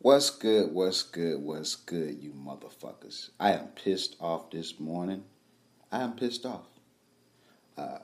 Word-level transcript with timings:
What's 0.00 0.30
good? 0.30 0.72
What's 0.72 1.02
good? 1.02 1.42
What's 1.42 1.74
good, 1.74 2.22
you 2.22 2.30
motherfuckers? 2.30 3.30
I 3.40 3.54
am 3.54 3.66
pissed 3.74 4.14
off 4.20 4.48
this 4.48 4.78
morning. 4.78 5.24
I 5.90 6.02
am 6.02 6.12
pissed 6.12 6.46
off. 6.46 6.66
Uh, 7.76 7.98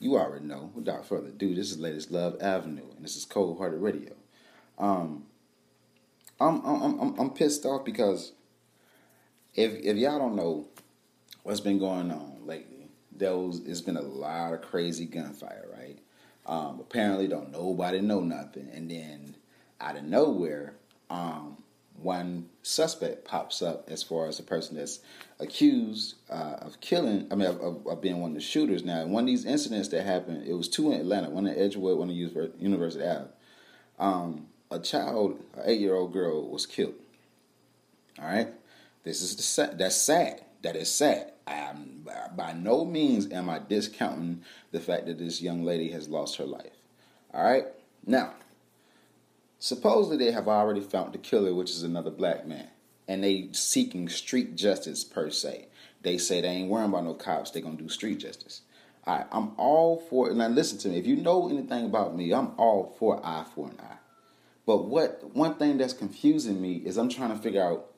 you 0.00 0.16
already 0.16 0.44
know. 0.44 0.72
Without 0.74 1.06
further 1.06 1.28
ado, 1.28 1.54
this 1.54 1.70
is 1.70 1.78
Latest 1.78 2.10
Love 2.10 2.36
Avenue, 2.42 2.90
and 2.96 3.04
this 3.04 3.14
is 3.14 3.24
Cold 3.24 3.58
Hearted 3.58 3.80
Radio. 3.80 4.12
Um, 4.76 5.26
I'm, 6.40 6.66
I'm 6.66 6.98
I'm 6.98 7.20
I'm 7.20 7.30
pissed 7.30 7.64
off 7.64 7.84
because 7.84 8.32
if 9.54 9.74
if 9.74 9.96
y'all 9.98 10.18
don't 10.18 10.34
know 10.34 10.66
what's 11.44 11.60
been 11.60 11.78
going 11.78 12.10
on 12.10 12.38
lately, 12.44 12.88
there 13.16 13.36
was 13.36 13.60
it's 13.60 13.82
been 13.82 13.96
a 13.96 14.02
lot 14.02 14.52
of 14.52 14.62
crazy 14.62 15.06
gunfire, 15.06 15.68
right? 15.78 16.00
Um, 16.44 16.80
apparently, 16.80 17.28
don't 17.28 17.52
nobody 17.52 18.00
know 18.00 18.18
nothing, 18.18 18.68
and 18.74 18.90
then 18.90 19.36
out 19.80 19.96
of 19.96 20.02
nowhere 20.02 20.74
um, 21.10 21.58
one 22.02 22.48
suspect 22.62 23.24
pops 23.24 23.60
up 23.60 23.90
as 23.90 24.02
far 24.02 24.26
as 24.26 24.38
the 24.38 24.42
person 24.42 24.76
that's 24.76 25.00
accused 25.38 26.14
uh, 26.30 26.56
of 26.60 26.80
killing, 26.80 27.26
I 27.30 27.34
mean, 27.34 27.48
of, 27.48 27.60
of, 27.60 27.86
of, 27.86 28.00
being 28.00 28.20
one 28.20 28.30
of 28.30 28.34
the 28.36 28.40
shooters. 28.40 28.84
Now, 28.84 29.04
one 29.06 29.24
of 29.24 29.26
these 29.26 29.44
incidents 29.44 29.88
that 29.88 30.04
happened, 30.04 30.46
it 30.46 30.54
was 30.54 30.68
two 30.68 30.92
in 30.92 31.00
Atlanta, 31.00 31.28
one 31.28 31.46
in 31.46 31.58
Edgewood, 31.58 31.98
one 31.98 32.10
in 32.10 32.16
University 32.58 33.04
Ave. 33.04 33.28
Um, 33.98 34.46
a 34.70 34.78
child, 34.78 35.42
an 35.54 35.62
eight-year-old 35.66 36.12
girl, 36.12 36.48
was 36.48 36.64
killed. 36.64 36.94
All 38.18 38.26
right, 38.26 38.48
this 39.04 39.20
is 39.20 39.36
the 39.36 39.42
sad. 39.42 39.78
That's 39.78 39.96
sad. 39.96 40.44
That 40.62 40.76
is 40.76 40.90
sad. 40.90 41.32
I'm, 41.46 42.06
by 42.36 42.52
no 42.52 42.84
means 42.84 43.32
am 43.32 43.50
I 43.50 43.58
discounting 43.58 44.42
the 44.72 44.80
fact 44.80 45.06
that 45.06 45.18
this 45.18 45.42
young 45.42 45.64
lady 45.64 45.90
has 45.90 46.08
lost 46.08 46.36
her 46.36 46.44
life. 46.44 46.72
All 47.32 47.42
right, 47.42 47.66
now 48.06 48.34
Supposedly 49.62 50.16
they 50.16 50.32
have 50.32 50.48
already 50.48 50.80
found 50.80 51.12
the 51.12 51.18
killer, 51.18 51.54
which 51.54 51.70
is 51.70 51.82
another 51.82 52.10
black 52.10 52.46
man, 52.46 52.68
and 53.06 53.22
they 53.22 53.50
seeking 53.52 54.08
street 54.08 54.56
justice 54.56 55.04
per 55.04 55.28
se. 55.28 55.68
They 56.00 56.16
say 56.16 56.40
they 56.40 56.48
ain't 56.48 56.70
worrying 56.70 56.88
about 56.88 57.04
no 57.04 57.12
cops; 57.12 57.50
they 57.50 57.60
gonna 57.60 57.76
do 57.76 57.90
street 57.90 58.20
justice. 58.20 58.62
All 59.06 59.18
right, 59.18 59.26
I'm 59.30 59.52
all 59.58 59.98
for. 59.98 60.30
it. 60.30 60.34
Now 60.34 60.48
listen 60.48 60.78
to 60.78 60.88
me. 60.88 60.98
If 60.98 61.06
you 61.06 61.16
know 61.16 61.50
anything 61.50 61.84
about 61.84 62.16
me, 62.16 62.32
I'm 62.32 62.52
all 62.56 62.96
for 62.98 63.20
eye 63.22 63.44
for 63.54 63.68
an 63.68 63.76
eye. 63.80 63.98
But 64.64 64.86
what 64.86 65.34
one 65.34 65.56
thing 65.56 65.76
that's 65.76 65.92
confusing 65.92 66.62
me 66.62 66.76
is 66.76 66.96
I'm 66.96 67.10
trying 67.10 67.36
to 67.36 67.42
figure 67.42 67.62
out 67.62 67.90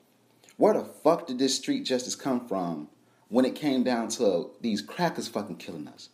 where 0.57 0.73
the 0.73 0.83
fuck 0.83 1.27
did 1.27 1.39
this 1.39 1.55
street 1.55 1.85
justice 1.85 2.15
come 2.15 2.45
from 2.45 2.89
when 3.29 3.45
it 3.45 3.55
came 3.55 3.83
down 3.83 4.09
to 4.09 4.51
these 4.59 4.81
crackers 4.81 5.29
fucking 5.29 5.55
killing 5.55 5.87
us. 5.87 6.09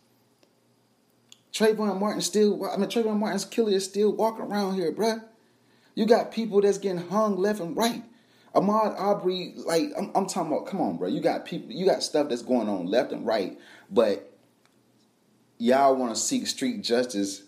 Trayvon 1.52 1.98
Martin 1.98 2.22
still, 2.22 2.70
I 2.70 2.76
mean, 2.76 2.88
Trayvon 2.88 3.18
Martin's 3.18 3.44
killer 3.44 3.72
is 3.72 3.84
still 3.84 4.14
walking 4.14 4.44
around 4.44 4.76
here, 4.76 4.92
bruh. 4.92 5.24
You 6.00 6.06
got 6.06 6.32
people 6.32 6.62
that's 6.62 6.78
getting 6.78 7.10
hung 7.10 7.36
left 7.36 7.60
and 7.60 7.76
right. 7.76 8.02
Ahmaud 8.54 8.98
Arbery, 8.98 9.52
like 9.54 9.92
I'm, 9.98 10.10
I'm, 10.14 10.24
talking 10.24 10.50
about, 10.50 10.66
come 10.66 10.80
on, 10.80 10.96
bro. 10.96 11.08
You 11.08 11.20
got 11.20 11.44
people, 11.44 11.70
you 11.72 11.84
got 11.84 12.02
stuff 12.02 12.30
that's 12.30 12.40
going 12.40 12.70
on 12.70 12.86
left 12.86 13.12
and 13.12 13.26
right, 13.26 13.58
but 13.90 14.32
y'all 15.58 15.94
want 15.94 16.14
to 16.14 16.18
seek 16.18 16.46
street 16.46 16.82
justice 16.82 17.42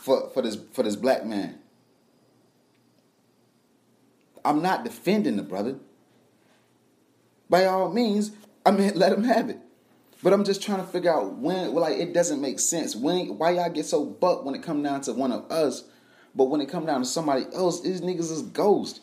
for 0.00 0.30
for 0.30 0.40
this 0.40 0.56
for 0.72 0.82
this 0.82 0.96
black 0.96 1.26
man. 1.26 1.58
I'm 4.42 4.62
not 4.62 4.82
defending 4.82 5.36
the 5.36 5.42
brother. 5.42 5.76
By 7.50 7.66
all 7.66 7.92
means, 7.92 8.30
I 8.64 8.70
mean 8.70 8.92
let 8.94 9.12
him 9.12 9.24
have 9.24 9.50
it. 9.50 9.58
But 10.22 10.32
I'm 10.32 10.42
just 10.42 10.62
trying 10.62 10.80
to 10.80 10.86
figure 10.86 11.12
out 11.12 11.34
when, 11.34 11.74
well, 11.74 11.82
like 11.82 11.98
it 11.98 12.14
doesn't 12.14 12.40
make 12.40 12.58
sense. 12.58 12.96
When, 12.96 13.36
why 13.36 13.50
y'all 13.50 13.68
get 13.68 13.84
so 13.84 14.06
buck 14.06 14.46
when 14.46 14.54
it 14.54 14.62
come 14.62 14.82
down 14.82 15.02
to 15.02 15.12
one 15.12 15.32
of 15.32 15.52
us 15.52 15.84
but 16.38 16.44
when 16.44 16.60
it 16.60 16.68
come 16.68 16.86
down 16.86 17.00
to 17.00 17.04
somebody 17.04 17.46
else, 17.52 17.80
these 17.80 18.00
niggas 18.00 18.30
is 18.30 18.42
ghost. 18.42 19.00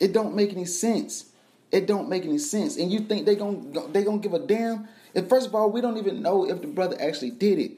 It 0.00 0.12
don't 0.12 0.34
make 0.34 0.50
any 0.50 0.64
sense. 0.64 1.26
It 1.70 1.86
don't 1.86 2.08
make 2.08 2.24
any 2.24 2.38
sense. 2.38 2.76
And 2.76 2.92
you 2.92 2.98
think 2.98 3.24
they 3.24 3.36
gonna 3.36 3.86
they 3.92 4.02
gonna 4.02 4.18
give 4.18 4.34
a 4.34 4.40
damn? 4.40 4.88
And 5.14 5.28
first 5.28 5.46
of 5.46 5.54
all, 5.54 5.70
we 5.70 5.80
don't 5.80 5.96
even 5.96 6.22
know 6.22 6.44
if 6.44 6.60
the 6.60 6.66
brother 6.66 6.96
actually 7.00 7.30
did 7.30 7.60
it. 7.60 7.72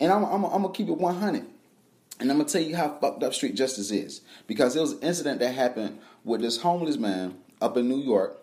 And 0.00 0.10
I'm, 0.10 0.24
I'm, 0.24 0.44
I'm 0.44 0.62
gonna 0.62 0.72
keep 0.72 0.88
it 0.88 0.96
100. 0.96 1.44
And 2.18 2.30
I'm 2.30 2.38
gonna 2.38 2.48
tell 2.48 2.62
you 2.62 2.76
how 2.76 2.96
fucked 2.98 3.22
up 3.22 3.34
street 3.34 3.54
justice 3.54 3.90
is 3.90 4.22
because 4.46 4.72
there 4.72 4.82
was 4.82 4.92
an 4.92 5.00
incident 5.00 5.40
that 5.40 5.54
happened 5.54 5.98
with 6.24 6.40
this 6.40 6.62
homeless 6.62 6.96
man 6.96 7.36
up 7.60 7.76
in 7.76 7.90
New 7.90 8.00
York. 8.00 8.42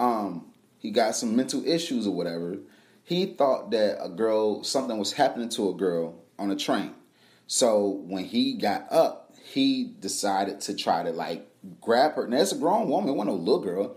Um, 0.00 0.46
he 0.80 0.90
got 0.90 1.14
some 1.14 1.36
mental 1.36 1.64
issues 1.64 2.08
or 2.08 2.14
whatever. 2.14 2.58
He 3.04 3.26
thought 3.26 3.70
that 3.70 4.04
a 4.04 4.08
girl, 4.08 4.64
something 4.64 4.98
was 4.98 5.12
happening 5.12 5.48
to 5.50 5.68
a 5.68 5.74
girl 5.74 6.25
on 6.38 6.50
a 6.50 6.56
train. 6.56 6.94
So 7.46 8.02
when 8.06 8.24
he 8.24 8.54
got 8.54 8.92
up, 8.92 9.34
he 9.44 9.84
decided 9.84 10.60
to 10.62 10.74
try 10.74 11.02
to 11.02 11.10
like 11.10 11.48
grab 11.80 12.14
her. 12.14 12.26
Now 12.26 12.38
it's 12.38 12.52
a 12.52 12.58
grown 12.58 12.88
woman, 12.88 13.10
it 13.10 13.12
wasn't 13.12 13.36
no 13.36 13.42
little 13.42 13.60
girl. 13.60 13.96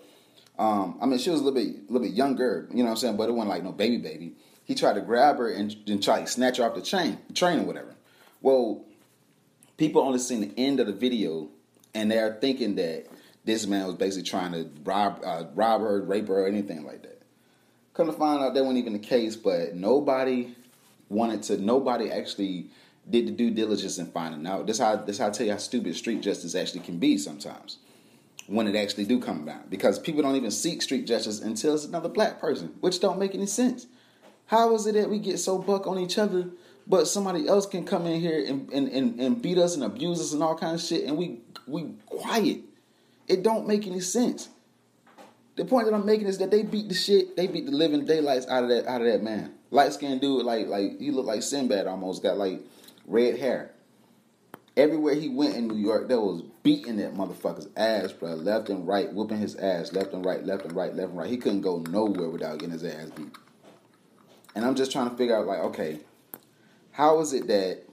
Um, 0.57 0.97
I 1.01 1.05
mean, 1.05 1.19
she 1.19 1.29
was 1.29 1.39
a 1.39 1.43
little 1.43 1.59
bit, 1.59 1.75
a 1.89 1.91
little 1.91 2.07
bit 2.07 2.15
younger, 2.15 2.67
you 2.69 2.77
know 2.77 2.85
what 2.85 2.91
I'm 2.91 2.97
saying, 2.97 3.17
but 3.17 3.29
it 3.29 3.31
wasn't 3.31 3.49
like 3.49 3.63
no 3.63 3.71
baby 3.71 3.97
baby. 3.97 4.35
He 4.65 4.75
tried 4.75 4.93
to 4.93 5.01
grab 5.01 5.37
her 5.37 5.49
and, 5.49 5.75
and 5.87 6.03
try 6.03 6.21
to 6.21 6.27
snatch 6.27 6.57
her 6.57 6.65
off 6.65 6.75
the 6.75 6.81
chain, 6.81 7.17
train 7.33 7.59
or 7.59 7.63
whatever. 7.63 7.95
Well, 8.41 8.85
people 9.77 10.01
only 10.01 10.19
seen 10.19 10.41
the 10.41 10.53
end 10.57 10.79
of 10.79 10.87
the 10.87 10.93
video, 10.93 11.49
and 11.95 12.11
they're 12.11 12.37
thinking 12.39 12.75
that 12.75 13.07
this 13.45 13.65
man 13.65 13.87
was 13.87 13.95
basically 13.95 14.29
trying 14.29 14.51
to 14.51 14.69
rob, 14.83 15.21
uh, 15.25 15.45
rob 15.55 15.81
her, 15.81 16.01
rape 16.01 16.27
her, 16.27 16.43
or 16.43 16.47
anything 16.47 16.85
like 16.85 17.01
that. 17.01 17.21
Come 17.95 18.07
to 18.07 18.13
find 18.13 18.43
out 18.43 18.53
that 18.53 18.63
wasn't 18.63 18.79
even 18.79 18.93
the 18.93 18.99
case, 18.99 19.35
but 19.35 19.73
nobody 19.73 20.55
wanted 21.09 21.43
to. 21.43 21.57
Nobody 21.57 22.11
actually 22.11 22.69
did 23.09 23.27
the 23.27 23.31
due 23.31 23.51
diligence 23.51 23.97
in 23.97 24.07
finding 24.07 24.45
out. 24.47 24.67
This 24.67 24.79
how 24.79 24.95
this 24.95 25.17
how 25.17 25.27
I 25.27 25.29
tell 25.31 25.45
you 25.45 25.53
how 25.53 25.57
stupid 25.57 25.95
street 25.95 26.21
justice 26.21 26.55
actually 26.55 26.81
can 26.81 26.99
be 26.99 27.17
sometimes 27.17 27.79
when 28.49 28.67
it 28.67 28.75
actually 28.75 29.05
do 29.05 29.19
come 29.19 29.45
down 29.45 29.63
because 29.69 29.99
people 29.99 30.23
don't 30.23 30.35
even 30.35 30.49
seek 30.49 30.81
street 30.81 31.05
justice 31.05 31.39
until 31.39 31.75
it's 31.75 31.85
another 31.85 32.09
black 32.09 32.39
person, 32.39 32.73
which 32.79 32.99
don't 32.99 33.19
make 33.19 33.35
any 33.35 33.45
sense. 33.45 33.85
How 34.47 34.73
is 34.73 34.87
it 34.87 34.95
that 34.95 35.09
we 35.09 35.19
get 35.19 35.37
so 35.37 35.59
buck 35.59 35.85
on 35.85 35.99
each 35.99 36.17
other, 36.17 36.49
but 36.87 37.07
somebody 37.07 37.47
else 37.47 37.67
can 37.67 37.85
come 37.85 38.07
in 38.07 38.19
here 38.19 38.43
and, 38.47 38.67
and, 38.73 38.87
and, 38.87 39.19
and 39.19 39.41
beat 39.41 39.59
us 39.59 39.75
and 39.75 39.83
abuse 39.83 40.19
us 40.19 40.33
and 40.33 40.41
all 40.41 40.57
kind 40.57 40.73
of 40.73 40.81
shit, 40.81 41.05
and 41.05 41.15
we 41.17 41.41
we 41.67 41.93
quiet? 42.07 42.61
It 43.27 43.43
don't 43.43 43.67
make 43.67 43.85
any 43.85 43.99
sense. 43.99 44.49
The 45.55 45.65
point 45.65 45.85
that 45.85 45.93
I'm 45.93 46.05
making 46.05 46.25
is 46.25 46.39
that 46.39 46.49
they 46.49 46.63
beat 46.63 46.89
the 46.89 46.95
shit, 46.95 47.35
they 47.35 47.45
beat 47.45 47.67
the 47.67 47.71
living 47.71 48.05
daylights 48.05 48.47
out 48.47 48.63
of 48.63 48.69
that 48.69 48.87
out 48.87 49.01
of 49.01 49.07
that 49.07 49.21
man. 49.21 49.53
Light 49.71 49.93
skinned 49.93 50.21
dude, 50.21 50.45
like 50.45 50.67
like 50.67 50.99
he 50.99 51.11
looked 51.11 51.27
like 51.27 51.43
Sinbad 51.43 51.87
almost, 51.87 52.23
got 52.23 52.37
like 52.37 52.61
red 53.05 53.37
hair. 53.37 53.71
Everywhere 54.77 55.15
he 55.15 55.29
went 55.29 55.55
in 55.55 55.67
New 55.67 55.75
York, 55.75 56.07
there 56.07 56.21
was 56.21 56.41
beating 56.63 56.97
that 56.97 57.13
motherfucker's 57.13 57.67
ass, 57.75 58.13
bro, 58.13 58.35
left 58.35 58.69
and 58.69 58.87
right, 58.87 59.11
whooping 59.13 59.39
his 59.39 59.55
ass, 59.55 59.91
left 59.91 60.13
and 60.13 60.25
right, 60.25 60.43
left 60.45 60.63
and 60.63 60.73
right, 60.73 60.93
left 60.93 61.09
and 61.09 61.17
right. 61.17 61.29
He 61.29 61.37
couldn't 61.37 61.61
go 61.61 61.79
nowhere 61.89 62.29
without 62.29 62.59
getting 62.59 62.71
his 62.71 62.85
ass 62.85 63.09
beat. 63.09 63.35
And 64.55 64.63
I'm 64.63 64.75
just 64.75 64.91
trying 64.91 65.09
to 65.09 65.17
figure 65.17 65.37
out, 65.37 65.47
like, 65.47 65.59
okay, 65.59 65.99
how 66.91 67.19
is 67.19 67.33
it 67.33 67.47
that 67.47 67.83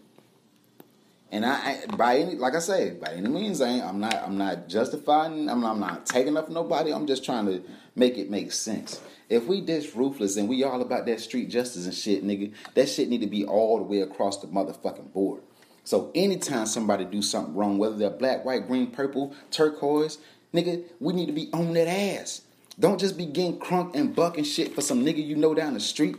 and 1.36 1.44
I, 1.44 1.84
by 1.98 2.16
any, 2.16 2.34
like 2.36 2.54
I 2.54 2.60
say, 2.60 2.92
by 2.92 3.12
any 3.12 3.28
means, 3.28 3.60
I 3.60 3.68
ain't, 3.68 3.84
I'm 3.84 4.00
not, 4.00 4.14
I'm 4.14 4.38
not 4.38 4.68
justifying. 4.68 5.50
I'm 5.50 5.60
not, 5.60 5.72
I'm 5.72 5.80
not 5.80 6.06
taking 6.06 6.34
up 6.34 6.48
nobody. 6.48 6.94
I'm 6.94 7.06
just 7.06 7.26
trying 7.26 7.44
to 7.44 7.62
make 7.94 8.16
it 8.16 8.30
make 8.30 8.52
sense. 8.52 9.02
If 9.28 9.44
we 9.44 9.60
this 9.60 9.94
ruthless 9.94 10.38
and 10.38 10.48
we 10.48 10.64
all 10.64 10.80
about 10.80 11.04
that 11.04 11.20
street 11.20 11.50
justice 11.50 11.84
and 11.84 11.94
shit, 11.94 12.24
nigga, 12.24 12.54
that 12.72 12.88
shit 12.88 13.10
need 13.10 13.20
to 13.20 13.26
be 13.26 13.44
all 13.44 13.76
the 13.76 13.84
way 13.84 14.00
across 14.00 14.40
the 14.40 14.46
motherfucking 14.46 15.12
board. 15.12 15.42
So 15.84 16.10
anytime 16.14 16.64
somebody 16.64 17.04
do 17.04 17.20
something 17.20 17.54
wrong, 17.54 17.76
whether 17.76 17.96
they're 17.96 18.08
black, 18.08 18.46
white, 18.46 18.66
green, 18.66 18.90
purple, 18.90 19.34
turquoise, 19.50 20.16
nigga, 20.54 20.84
we 21.00 21.12
need 21.12 21.26
to 21.26 21.32
be 21.32 21.50
on 21.52 21.74
that 21.74 21.86
ass. 21.86 22.40
Don't 22.80 22.98
just 22.98 23.18
be 23.18 23.26
getting 23.26 23.58
crunk 23.58 23.94
and 23.94 24.16
bucking 24.16 24.44
shit 24.44 24.74
for 24.74 24.80
some 24.80 25.04
nigga 25.04 25.24
you 25.24 25.36
know 25.36 25.54
down 25.54 25.74
the 25.74 25.80
street. 25.80 26.16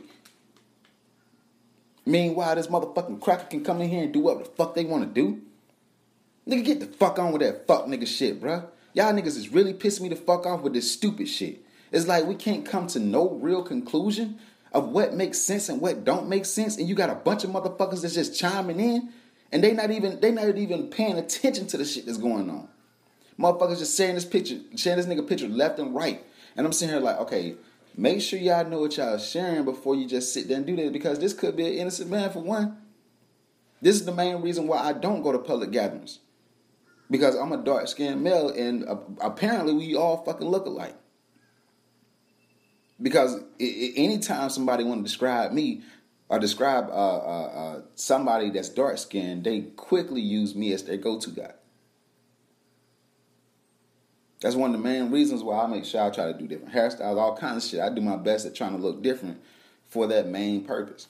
Meanwhile, 2.07 2.55
this 2.55 2.67
motherfucking 2.67 3.19
cracker 3.19 3.47
can 3.47 3.65
come 3.65 3.81
in 3.81 3.89
here 3.89 4.03
and 4.03 4.13
do 4.13 4.21
what 4.21 4.39
the 4.39 4.45
fuck 4.45 4.75
they 4.75 4.85
want 4.85 5.03
to 5.03 5.21
do. 5.21 5.41
Nigga, 6.47 6.63
get 6.63 6.79
the 6.79 6.85
fuck 6.85 7.19
on 7.19 7.33
with 7.33 7.41
that 7.41 7.67
fuck 7.67 7.85
nigga 7.85 8.07
shit, 8.07 8.41
bruh. 8.41 8.65
Y'all 8.93 9.11
niggas 9.13 9.35
is 9.35 9.49
really 9.49 9.73
pissing 9.73 10.01
me 10.01 10.09
the 10.09 10.15
fuck 10.15 10.45
off 10.45 10.61
with 10.61 10.73
this 10.73 10.89
stupid 10.89 11.27
shit. 11.27 11.65
It's 11.91 12.07
like 12.07 12.25
we 12.25 12.35
can't 12.35 12.65
come 12.65 12.87
to 12.87 12.99
no 12.99 13.31
real 13.31 13.61
conclusion 13.61 14.39
of 14.71 14.87
what 14.87 15.15
makes 15.15 15.37
sense 15.37 15.67
and 15.67 15.81
what 15.81 16.05
don't 16.05 16.29
make 16.29 16.45
sense, 16.45 16.77
and 16.77 16.87
you 16.87 16.95
got 16.95 17.09
a 17.09 17.15
bunch 17.15 17.43
of 17.43 17.49
motherfuckers 17.49 18.01
that's 18.01 18.13
just 18.13 18.39
chiming 18.39 18.79
in, 18.79 19.09
and 19.51 19.61
they 19.61 19.73
not 19.73 19.91
even 19.91 20.21
they 20.21 20.31
not 20.31 20.57
even 20.57 20.87
paying 20.87 21.17
attention 21.17 21.67
to 21.67 21.77
the 21.77 21.83
shit 21.83 22.05
that's 22.05 22.17
going 22.17 22.49
on. 22.49 22.69
Motherfuckers 23.37 23.79
just 23.79 23.97
sharing 23.97 24.15
this 24.15 24.25
picture, 24.25 24.59
sharing 24.77 24.97
this 24.97 25.07
nigga 25.07 25.27
picture 25.27 25.49
left 25.49 25.77
and 25.77 25.93
right, 25.93 26.23
and 26.55 26.65
I'm 26.65 26.71
sitting 26.71 26.95
here 26.95 27.03
like, 27.03 27.19
okay, 27.19 27.55
Make 27.99 28.21
sure 28.21 28.37
y'all 28.37 28.69
know 28.69 28.81
what 28.81 28.95
y'all 28.95 29.17
sharing 29.17 29.65
before 29.65 29.95
you 29.95 30.07
just 30.07 30.31
sit 30.31 30.47
there 30.47 30.57
and 30.57 30.65
do 30.67 30.75
that 30.75 30.93
because 30.93 31.17
this 31.17 31.33
could 31.33 31.57
be 31.57 31.65
an 31.65 31.73
innocent 31.73 32.11
man 32.11 32.29
for 32.29 32.39
one. 32.39 32.77
This 33.81 33.95
is 33.95 34.05
the 34.05 34.13
main 34.13 34.41
reason 34.41 34.67
why 34.67 34.77
I 34.77 34.93
don't 34.93 35.23
go 35.23 35.31
to 35.31 35.39
public 35.39 35.71
gatherings. 35.71 36.19
Because 37.09 37.35
I'm 37.35 37.51
a 37.51 37.57
dark 37.57 37.87
skinned 37.87 38.23
male 38.23 38.49
and 38.49 38.85
apparently 39.19 39.73
we 39.73 39.95
all 39.95 40.23
fucking 40.23 40.47
look 40.47 40.67
alike. 40.67 40.95
Because 43.01 43.41
anytime 43.59 44.51
somebody 44.51 44.83
want 44.83 44.99
to 44.99 45.03
describe 45.03 45.51
me, 45.51 45.81
or 46.29 46.39
describe 46.39 46.89
uh, 46.89 47.17
uh, 47.17 47.51
uh, 47.53 47.81
somebody 47.95 48.49
that's 48.49 48.69
dark 48.69 48.97
skinned, 48.97 49.43
they 49.43 49.61
quickly 49.61 50.21
use 50.21 50.55
me 50.55 50.73
as 50.73 50.83
their 50.83 50.97
go 50.97 51.19
to 51.19 51.29
guy. 51.29 51.53
That's 54.39 54.55
one 54.55 54.73
of 54.73 54.79
the 54.79 54.83
main 54.87 55.11
reasons 55.11 55.41
why 55.41 55.63
I 55.63 55.67
make 55.67 55.85
sure 55.85 56.03
I 56.03 56.09
try 56.09 56.31
to 56.31 56.37
do 56.37 56.47
different 56.47 56.73
hairstyles, 56.73 57.17
all 57.17 57.35
kinds 57.35 57.65
of 57.65 57.71
shit. 57.71 57.79
I 57.79 57.89
do 57.89 58.01
my 58.01 58.17
best 58.17 58.45
at 58.45 58.55
trying 58.55 58.75
to 58.75 58.81
look 58.81 59.01
different 59.01 59.41
for 59.87 60.05
that 60.07 60.27
main 60.27 60.63
purpose. 60.63 61.07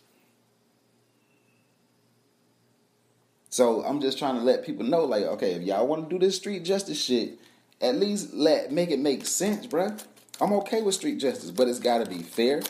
So 3.49 3.83
I'm 3.83 3.99
just 4.01 4.17
trying 4.17 4.35
to 4.35 4.41
let 4.41 4.65
people 4.65 4.85
know, 4.85 5.03
like, 5.03 5.23
okay, 5.23 5.53
if 5.53 5.63
y'all 5.63 5.87
want 5.87 6.09
to 6.09 6.15
do 6.15 6.23
this 6.23 6.35
street 6.35 6.63
justice 6.63 7.01
shit, 7.01 7.39
at 7.81 7.95
least 7.95 8.33
let 8.33 8.71
make 8.71 8.91
it 8.91 8.99
make 8.99 9.25
sense, 9.25 9.67
bruh. 9.67 10.03
I'm 10.39 10.53
okay 10.53 10.81
with 10.81 10.95
street 10.95 11.17
justice, 11.17 11.51
but 11.51 11.67
it's 11.67 11.79
got 11.79 12.03
to 12.03 12.09
be 12.09 12.21
fair. 12.21 12.61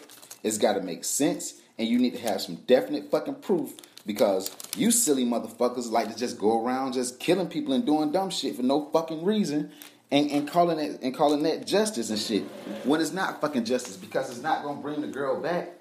It's 0.44 0.58
got 0.58 0.74
to 0.74 0.82
make 0.82 1.04
sense, 1.04 1.56
and 1.78 1.88
you 1.88 2.00
need 2.00 2.14
to 2.14 2.22
have 2.22 2.42
some 2.42 2.56
definite 2.68 3.12
fucking 3.12 3.36
proof 3.36 3.74
because 4.06 4.50
you 4.78 4.90
silly 4.90 5.26
motherfuckers 5.26 5.92
like 5.92 6.10
to 6.10 6.18
just 6.18 6.40
go 6.40 6.64
around 6.64 6.94
just 6.94 7.20
killing 7.20 7.48
people 7.48 7.74
and 7.74 7.86
doing 7.86 8.12
dumb 8.12 8.30
shit 8.30 8.56
for 8.56 8.64
no 8.64 8.90
fucking 8.92 9.26
reason. 9.26 9.72
And, 10.10 10.32
and 10.32 10.50
calling 10.50 10.80
it 10.80 11.02
and 11.02 11.14
calling 11.14 11.44
that 11.44 11.68
justice 11.68 12.10
and 12.10 12.20
shit 12.20 12.44
when 12.86 13.02
it's 13.02 13.12
not 13.12 13.42
fucking 13.42 13.66
justice 13.66 13.98
because 13.98 14.30
it's 14.30 14.42
not 14.42 14.64
gonna 14.64 14.82
bring 14.82 15.02
the 15.02 15.08
girl 15.08 15.42
back. 15.42 15.74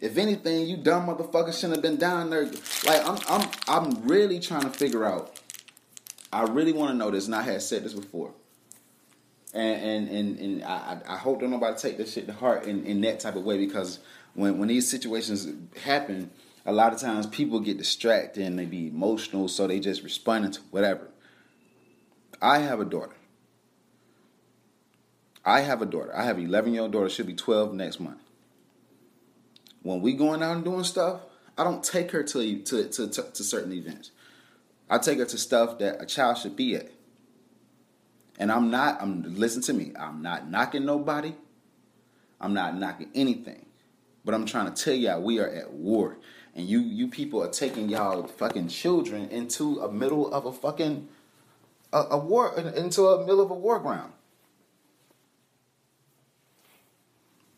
If 0.00 0.18
anything, 0.18 0.66
you 0.66 0.76
dumb 0.76 1.06
motherfucker 1.06 1.54
shouldn't 1.54 1.76
have 1.76 1.82
been 1.82 1.96
down 1.96 2.28
there. 2.30 2.44
Like 2.84 3.08
I'm, 3.08 3.18
I'm, 3.28 3.48
I'm 3.66 4.06
really 4.06 4.38
trying 4.38 4.62
to 4.62 4.70
figure 4.70 5.04
out. 5.04 5.40
I 6.32 6.42
really 6.42 6.72
want 6.72 6.90
to 6.90 6.96
know 6.96 7.10
this, 7.10 7.26
and 7.26 7.34
I 7.34 7.42
had 7.42 7.62
said 7.62 7.82
this 7.82 7.94
before. 7.94 8.32
And 9.54 9.82
and 9.82 10.08
and, 10.08 10.38
and 10.38 10.64
I, 10.64 10.98
I 11.08 11.16
hope 11.16 11.40
don't 11.40 11.50
nobody 11.50 11.78
take 11.78 11.96
this 11.96 12.12
shit 12.12 12.26
to 12.26 12.34
heart 12.34 12.66
in, 12.66 12.84
in 12.84 13.00
that 13.02 13.20
type 13.20 13.36
of 13.36 13.44
way 13.44 13.56
because 13.56 14.00
when 14.34 14.58
when 14.58 14.68
these 14.68 14.88
situations 14.88 15.48
happen, 15.82 16.30
a 16.66 16.72
lot 16.72 16.92
of 16.92 17.00
times 17.00 17.26
people 17.26 17.60
get 17.60 17.78
distracted 17.78 18.44
and 18.44 18.58
they 18.58 18.66
be 18.66 18.88
emotional, 18.88 19.48
so 19.48 19.66
they 19.66 19.80
just 19.80 20.02
respond 20.02 20.52
to 20.54 20.60
whatever. 20.70 21.08
I 22.42 22.58
have 22.58 22.80
a 22.80 22.84
daughter. 22.84 23.16
I 25.44 25.60
have 25.60 25.80
a 25.80 25.86
daughter. 25.86 26.14
I 26.14 26.24
have 26.24 26.38
an 26.38 26.44
11 26.44 26.74
year 26.74 26.82
old 26.82 26.92
daughter. 26.92 27.08
She'll 27.08 27.24
be 27.24 27.34
12 27.34 27.72
next 27.72 28.00
month 28.00 28.18
when 29.86 30.00
we 30.00 30.14
going 30.14 30.42
out 30.42 30.56
and 30.56 30.64
doing 30.64 30.82
stuff, 30.82 31.20
I 31.56 31.62
don't 31.62 31.82
take 31.82 32.10
her 32.10 32.24
to 32.24 32.58
to, 32.60 32.88
to, 32.88 33.08
to, 33.08 33.22
to 33.22 33.44
certain 33.44 33.72
events. 33.72 34.10
I 34.90 34.98
take 34.98 35.18
her 35.20 35.24
to 35.24 35.38
stuff 35.38 35.78
that 35.78 36.02
a 36.02 36.06
child 36.06 36.38
should 36.38 36.56
be 36.56 36.74
at. 36.74 36.90
And 38.36 38.50
I'm 38.50 38.68
not, 38.68 39.00
I'm 39.00 39.22
listen 39.36 39.62
to 39.62 39.72
me, 39.72 39.92
I'm 39.98 40.22
not 40.22 40.50
knocking 40.50 40.84
nobody. 40.84 41.34
I'm 42.40 42.52
not 42.52 42.76
knocking 42.76 43.10
anything. 43.14 43.64
But 44.24 44.34
I'm 44.34 44.44
trying 44.44 44.74
to 44.74 44.84
tell 44.84 44.92
y'all 44.92 45.22
we 45.22 45.38
are 45.38 45.48
at 45.48 45.72
war. 45.72 46.18
And 46.56 46.66
you 46.66 46.80
you 46.80 47.08
people 47.08 47.42
are 47.42 47.50
taking 47.50 47.90
y'all 47.90 48.26
fucking 48.26 48.68
children 48.68 49.28
into 49.28 49.78
a 49.80 49.92
middle 49.92 50.32
of 50.32 50.46
a 50.46 50.52
fucking 50.52 51.06
a, 51.92 51.98
a 52.12 52.18
war 52.18 52.58
into 52.58 53.06
a 53.08 53.20
middle 53.20 53.42
of 53.42 53.50
a 53.50 53.54
war 53.54 53.78
ground. 53.78 54.12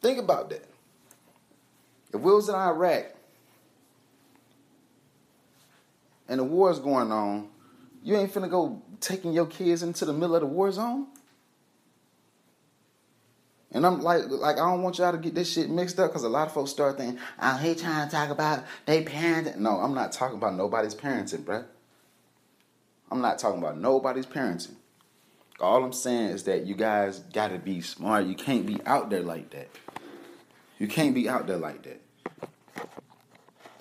Think 0.03 0.19
about 0.19 0.51
that. 0.51 0.69
If 2.13 2.21
we 2.21 2.33
was 2.33 2.49
in 2.49 2.57
Iraq 2.57 3.15
and 6.29 6.41
the 6.41 6.45
war's 6.45 6.81
going 6.81 7.13
on, 7.13 7.49
you 8.03 8.17
ain't 8.17 8.35
finna 8.35 8.51
go 8.51 8.83
taking 9.01 9.33
your 9.33 9.47
kids 9.47 9.85
into 9.85 10.05
the 10.07 10.13
middle 10.13 10.35
of 10.35 10.41
the 10.41 10.47
war 10.47 10.73
zone. 10.73 11.07
And 13.73 13.85
I'm 13.85 14.01
like, 14.01 14.29
like 14.29 14.57
I 14.57 14.71
don't 14.71 14.83
want 14.83 14.99
y'all 14.99 15.13
to 15.13 15.19
get 15.19 15.35
this 15.35 15.53
shit 15.53 15.69
mixed 15.69 15.99
up 15.99 16.11
because 16.11 16.25
a 16.25 16.29
lot 16.29 16.47
of 16.47 16.55
folks 16.55 16.71
start 16.71 16.97
thinking, 16.97 17.19
oh, 17.19 17.23
"I 17.39 17.59
hate 17.59 17.79
trying 17.79 18.09
to 18.09 18.15
talk 18.15 18.31
about 18.31 18.65
they 18.87 19.05
parenting." 19.05 19.57
No, 19.57 19.79
I'm 19.79 19.95
not 19.95 20.13
talking 20.13 20.39
about 20.39 20.55
nobody's 20.55 20.95
parenting, 20.95 21.45
bruh. 21.45 21.65
I'm 23.11 23.21
not 23.21 23.39
talking 23.39 23.59
about 23.59 23.79
nobody's 23.79 24.27
parenting. 24.27 24.75
All 25.61 25.83
I'm 25.83 25.93
saying 25.93 26.31
is 26.31 26.45
that 26.45 26.67
you 26.67 26.75
guys 26.75 27.19
got 27.19 27.49
to 27.49 27.59
be 27.59 27.81
smart. 27.81 28.27
You 28.27 28.35
can't 28.35 28.65
be 28.65 28.81
out 28.87 29.11
there 29.11 29.23
like 29.23 29.51
that. 29.51 29.69
You 30.79 30.87
can't 30.87 31.15
be 31.15 31.29
out 31.29 31.47
there 31.47 31.57
like 31.57 31.83
that. 31.83 32.01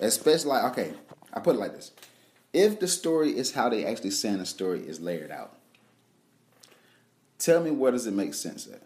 Especially 0.00 0.50
like, 0.50 0.64
okay, 0.72 0.94
I 1.32 1.40
put 1.40 1.54
it 1.54 1.58
like 1.58 1.74
this. 1.74 1.92
If 2.52 2.80
the 2.80 2.88
story 2.88 3.36
is 3.36 3.52
how 3.52 3.68
they 3.68 3.84
actually 3.84 4.10
saying 4.10 4.38
the 4.38 4.46
story 4.46 4.80
is 4.80 5.00
layered 5.00 5.30
out, 5.30 5.56
tell 7.38 7.62
me 7.62 7.70
where 7.70 7.92
does 7.92 8.06
it 8.06 8.14
make 8.14 8.34
sense 8.34 8.66
at? 8.66 8.82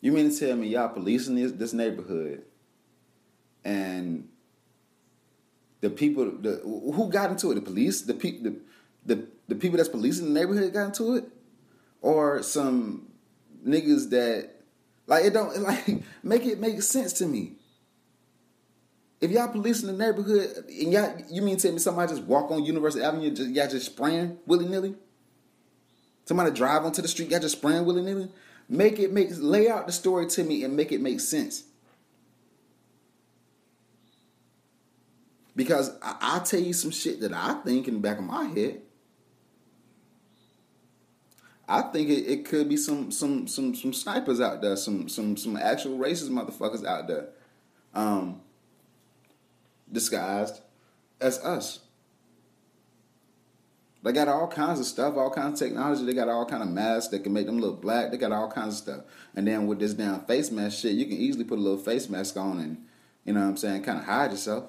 You 0.00 0.12
mean 0.12 0.30
to 0.30 0.38
tell 0.38 0.56
me 0.56 0.68
y'all 0.68 0.88
policing 0.88 1.34
this, 1.34 1.52
this 1.52 1.72
neighborhood 1.72 2.44
and 3.64 4.28
the 5.80 5.90
people 5.90 6.30
the 6.40 6.60
who 6.64 7.08
got 7.10 7.30
into 7.30 7.50
it? 7.50 7.56
The 7.56 7.60
police, 7.60 8.02
the 8.02 8.14
people 8.14 8.50
the, 9.04 9.14
the 9.14 9.26
the 9.48 9.54
people 9.54 9.76
that's 9.76 9.88
policing 9.88 10.32
the 10.32 10.40
neighborhood 10.40 10.72
got 10.72 10.86
into 10.86 11.16
it? 11.16 11.24
Or 12.00 12.42
some 12.42 13.08
niggas 13.66 14.10
that 14.10 14.50
like 15.06 15.24
it 15.24 15.32
don't 15.32 15.56
like 15.62 16.02
make 16.22 16.46
it 16.46 16.60
make 16.60 16.80
sense 16.82 17.12
to 17.14 17.26
me. 17.26 17.52
If 19.20 19.32
y'all 19.32 19.48
policing 19.48 19.88
the 19.88 19.92
neighborhood 19.92 20.64
and 20.68 20.92
y'all 20.92 21.16
you 21.28 21.42
mean 21.42 21.56
to 21.56 21.62
tell 21.62 21.72
me 21.72 21.78
somebody 21.78 22.12
just 22.12 22.22
walk 22.22 22.50
on 22.50 22.64
University 22.64 23.04
Avenue 23.04 23.30
just 23.30 23.50
y'all 23.50 23.68
just 23.68 23.86
spraying 23.86 24.38
willy 24.46 24.66
nilly? 24.66 24.94
Somebody 26.24 26.50
drive 26.50 26.84
onto 26.84 27.02
the 27.02 27.08
street, 27.08 27.30
y'all 27.30 27.40
just 27.40 27.56
spraying 27.56 27.84
willy 27.84 28.02
nilly? 28.02 28.28
Make 28.68 28.98
it 28.98 29.12
make 29.12 29.30
lay 29.32 29.68
out 29.68 29.86
the 29.86 29.92
story 29.92 30.26
to 30.26 30.44
me 30.44 30.62
and 30.64 30.76
make 30.76 30.92
it 30.92 31.00
make 31.00 31.20
sense. 31.20 31.64
Because 35.56 35.90
I, 36.02 36.38
will 36.38 36.44
tell 36.44 36.60
you 36.60 36.72
some 36.72 36.90
shit 36.90 37.20
that 37.20 37.32
I 37.32 37.54
think 37.64 37.88
in 37.88 37.94
the 37.94 38.00
back 38.00 38.18
of 38.18 38.24
my 38.24 38.44
head. 38.44 38.82
I 41.68 41.82
think 41.82 42.08
it, 42.08 42.26
it 42.26 42.44
could 42.44 42.68
be 42.68 42.76
some 42.76 43.10
some 43.10 43.46
some 43.46 43.74
some 43.74 43.92
snipers 43.92 44.40
out 44.40 44.62
there, 44.62 44.76
some 44.76 45.08
some 45.08 45.36
some 45.36 45.56
actual 45.56 45.98
racist 45.98 46.30
motherfuckers 46.30 46.84
out 46.84 47.08
there, 47.08 47.28
um, 47.94 48.40
disguised 49.90 50.60
as 51.20 51.38
us. 51.40 51.80
They 54.02 54.12
got 54.12 54.28
all 54.28 54.46
kinds 54.46 54.78
of 54.78 54.86
stuff, 54.86 55.16
all 55.16 55.30
kinds 55.30 55.60
of 55.60 55.68
technology. 55.68 56.04
They 56.04 56.14
got 56.14 56.28
all 56.28 56.46
kind 56.46 56.62
of 56.62 56.68
masks 56.68 57.08
that 57.08 57.24
can 57.24 57.32
make 57.32 57.46
them 57.46 57.58
look 57.58 57.82
black. 57.82 58.10
They 58.10 58.16
got 58.16 58.32
all 58.32 58.50
kinds 58.50 58.74
of 58.74 58.78
stuff. 58.78 59.00
And 59.34 59.46
then 59.46 59.66
with 59.66 59.80
this 59.80 59.94
damn 59.94 60.20
face 60.20 60.50
mask 60.50 60.78
shit, 60.78 60.92
you 60.92 61.04
can 61.04 61.16
easily 61.16 61.44
put 61.44 61.58
a 61.58 61.62
little 61.62 61.78
face 61.78 62.08
mask 62.08 62.36
on 62.36 62.60
and, 62.60 62.86
you 63.24 63.32
know 63.32 63.40
what 63.40 63.48
I'm 63.48 63.56
saying, 63.56 63.82
kind 63.82 63.98
of 63.98 64.04
hide 64.04 64.30
yourself 64.30 64.64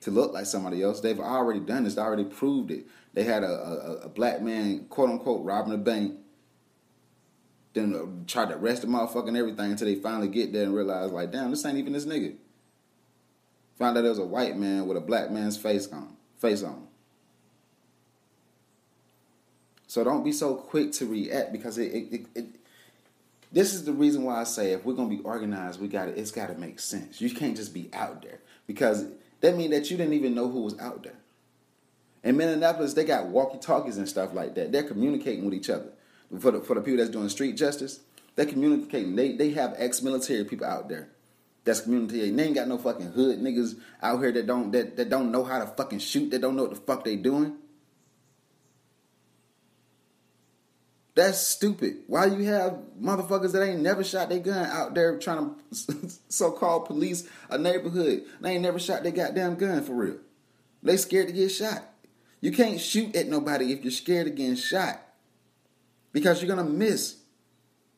to 0.00 0.10
look 0.10 0.32
like 0.32 0.46
somebody 0.46 0.82
else. 0.82 1.00
They've 1.00 1.18
already 1.18 1.60
done 1.60 1.84
this. 1.84 1.96
They 1.96 2.02
already 2.02 2.24
proved 2.24 2.70
it. 2.70 2.86
They 3.12 3.24
had 3.24 3.42
a, 3.42 3.50
a, 3.50 3.92
a 4.04 4.08
black 4.08 4.40
man, 4.40 4.86
quote 4.88 5.10
unquote, 5.10 5.44
robbing 5.44 5.74
a 5.74 5.78
bank. 5.78 6.14
Then 7.74 7.94
uh, 7.94 8.24
tried 8.26 8.50
to 8.50 8.56
arrest 8.56 8.82
the 8.82 8.88
motherfucker 8.88 9.28
and 9.28 9.36
everything 9.36 9.72
until 9.72 9.88
they 9.88 9.96
finally 9.96 10.28
get 10.28 10.52
there 10.52 10.62
and 10.62 10.74
realize, 10.74 11.10
like, 11.10 11.32
damn, 11.32 11.50
this 11.50 11.64
ain't 11.66 11.78
even 11.78 11.92
this 11.92 12.06
nigga. 12.06 12.36
Found 13.78 13.98
out 13.98 14.04
it 14.04 14.08
was 14.08 14.18
a 14.18 14.24
white 14.24 14.56
man 14.56 14.86
with 14.86 14.96
a 14.96 15.00
black 15.00 15.30
man's 15.30 15.56
face 15.56 15.86
on. 15.92 16.16
Face 16.38 16.62
on. 16.62 16.87
So 19.88 20.04
don't 20.04 20.22
be 20.22 20.32
so 20.32 20.54
quick 20.54 20.92
to 20.92 21.06
react 21.06 21.50
because 21.50 21.78
it, 21.78 21.92
it, 21.92 22.12
it, 22.12 22.26
it 22.34 22.46
this 23.50 23.72
is 23.72 23.84
the 23.84 23.92
reason 23.92 24.22
why 24.22 24.40
I 24.40 24.44
say 24.44 24.72
if 24.72 24.84
we're 24.84 24.92
gonna 24.92 25.08
be 25.08 25.20
organized, 25.20 25.80
we 25.80 25.88
got 25.88 26.08
it's 26.08 26.30
got 26.30 26.48
to 26.48 26.54
make 26.54 26.78
sense. 26.78 27.20
You 27.20 27.34
can't 27.34 27.56
just 27.56 27.72
be 27.72 27.88
out 27.94 28.22
there 28.22 28.40
because 28.66 29.06
that 29.40 29.56
means 29.56 29.70
that 29.70 29.90
you 29.90 29.96
didn't 29.96 30.12
even 30.12 30.34
know 30.34 30.48
who 30.48 30.60
was 30.60 30.78
out 30.78 31.02
there. 31.02 31.16
In 32.22 32.36
Minneapolis, 32.36 32.94
they 32.94 33.04
got 33.04 33.26
walkie-talkies 33.28 33.96
and 33.96 34.08
stuff 34.08 34.34
like 34.34 34.54
that. 34.56 34.72
They're 34.72 34.82
communicating 34.82 35.44
with 35.44 35.54
each 35.54 35.70
other. 35.70 35.90
For 36.38 36.50
the, 36.50 36.60
for 36.60 36.74
the 36.74 36.82
people 36.82 36.98
that's 36.98 37.10
doing 37.10 37.28
street 37.30 37.56
justice, 37.56 38.00
they're 38.36 38.44
communicating. 38.44 39.16
They 39.16 39.32
they 39.32 39.50
have 39.52 39.74
ex-military 39.78 40.44
people 40.44 40.66
out 40.66 40.90
there 40.90 41.08
that's 41.64 41.80
communicating. 41.80 42.36
They 42.36 42.44
ain't 42.44 42.54
got 42.54 42.68
no 42.68 42.76
fucking 42.76 43.12
hood 43.12 43.38
niggas 43.38 43.78
out 44.02 44.18
here 44.18 44.32
that 44.32 44.46
don't 44.46 44.70
that, 44.72 44.98
that 44.98 45.08
don't 45.08 45.32
know 45.32 45.44
how 45.44 45.60
to 45.60 45.66
fucking 45.66 46.00
shoot. 46.00 46.30
That 46.32 46.42
don't 46.42 46.56
know 46.56 46.64
what 46.64 46.74
the 46.74 46.80
fuck 46.80 47.04
they 47.04 47.16
doing. 47.16 47.56
That's 51.18 51.44
stupid. 51.44 51.96
Why 52.06 52.26
you 52.26 52.44
have 52.44 52.78
motherfuckers 53.02 53.50
that 53.50 53.68
ain't 53.68 53.82
never 53.82 54.04
shot 54.04 54.28
their 54.28 54.38
gun 54.38 54.66
out 54.66 54.94
there 54.94 55.18
trying 55.18 55.50
to 55.72 56.10
so-called 56.28 56.84
police 56.84 57.28
a 57.50 57.58
neighborhood? 57.58 58.22
They 58.40 58.52
ain't 58.52 58.62
never 58.62 58.78
shot 58.78 59.02
their 59.02 59.10
goddamn 59.10 59.56
gun 59.56 59.82
for 59.82 59.94
real. 59.94 60.18
They 60.80 60.96
scared 60.96 61.26
to 61.26 61.32
get 61.32 61.48
shot. 61.48 61.82
You 62.40 62.52
can't 62.52 62.78
shoot 62.78 63.16
at 63.16 63.26
nobody 63.26 63.72
if 63.72 63.82
you're 63.82 63.90
scared 63.90 64.28
of 64.28 64.36
getting 64.36 64.54
shot. 64.54 65.02
Because 66.12 66.40
you're 66.40 66.54
gonna 66.54 66.70
miss. 66.70 67.16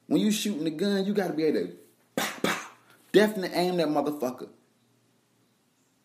When 0.06 0.22
you 0.22 0.30
shooting 0.30 0.64
the 0.64 0.70
gun, 0.70 1.04
you 1.04 1.12
gotta 1.12 1.34
be 1.34 1.44
able 1.44 1.66
to 1.66 1.74
pow, 2.16 2.32
pow, 2.42 2.70
definitely 3.12 3.54
aim 3.54 3.76
that 3.76 3.88
motherfucker. 3.88 4.48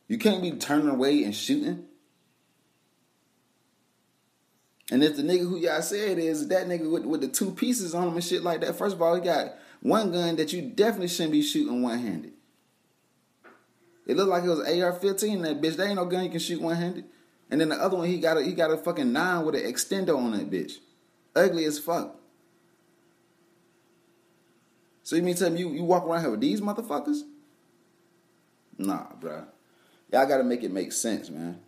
You 0.10 0.18
can't 0.18 0.42
be 0.42 0.52
turning 0.52 0.90
away 0.90 1.24
and 1.24 1.34
shooting. 1.34 1.86
And 4.92 5.04
if 5.04 5.16
the 5.16 5.24
nigga 5.24 5.40
who 5.40 5.58
y'all 5.58 5.82
said 5.82 6.20
is 6.20 6.48
that 6.50 6.68
nigga 6.68 6.90
with, 6.92 7.06
with 7.06 7.22
the 7.22 7.28
two 7.28 7.52
pieces 7.52 7.96
on 7.96 8.08
him 8.08 8.14
and 8.14 8.24
shit 8.24 8.44
like 8.44 8.62
that, 8.62 8.76
first 8.76 8.96
of 8.96 9.02
all, 9.02 9.16
he 9.16 9.22
got 9.22 9.56
one 9.82 10.12
gun 10.12 10.36
that 10.36 10.54
you 10.54 10.62
definitely 10.62 11.08
shouldn't 11.08 11.32
be 11.32 11.42
shooting 11.42 11.82
one 11.82 12.00
handed. 12.00 12.34
It 14.06 14.16
looked 14.16 14.30
like 14.30 14.44
it 14.44 14.50
was 14.50 14.60
AR-15. 14.60 15.42
That 15.44 15.62
bitch. 15.62 15.78
There 15.78 15.88
ain't 15.88 15.96
no 15.96 16.06
gun 16.06 16.24
you 16.24 16.30
can 16.30 16.40
shoot 16.40 16.62
one 16.62 16.76
handed. 16.76 17.06
And 17.50 17.62
then 17.62 17.70
the 17.70 17.76
other 17.76 17.98
one, 17.98 18.08
he 18.08 18.20
got 18.20 18.38
a 18.38 18.44
he 18.44 18.54
got 18.54 18.72
a 18.72 18.78
fucking 18.78 19.12
nine 19.12 19.46
with 19.46 19.56
an 19.56 19.62
extender 19.62 20.18
on 20.18 20.32
that 20.32 20.50
bitch. 20.50 20.74
Ugly 21.36 21.66
as 21.66 21.80
fuck. 21.80 22.16
So 25.04 25.16
you 25.16 25.22
mean 25.22 25.36
tell 25.36 25.50
me 25.50 25.60
you, 25.60 25.70
you 25.70 25.84
walk 25.84 26.06
around 26.06 26.22
here 26.22 26.32
with 26.32 26.42
these 26.42 26.62
motherfuckers? 26.62 27.22
Nah, 28.78 29.06
bruh. 29.20 29.46
Y'all 30.12 30.28
gotta 30.28 30.44
make 30.44 30.64
it 30.64 30.72
make 30.72 30.92
sense, 30.92 31.30
man. 31.30 31.60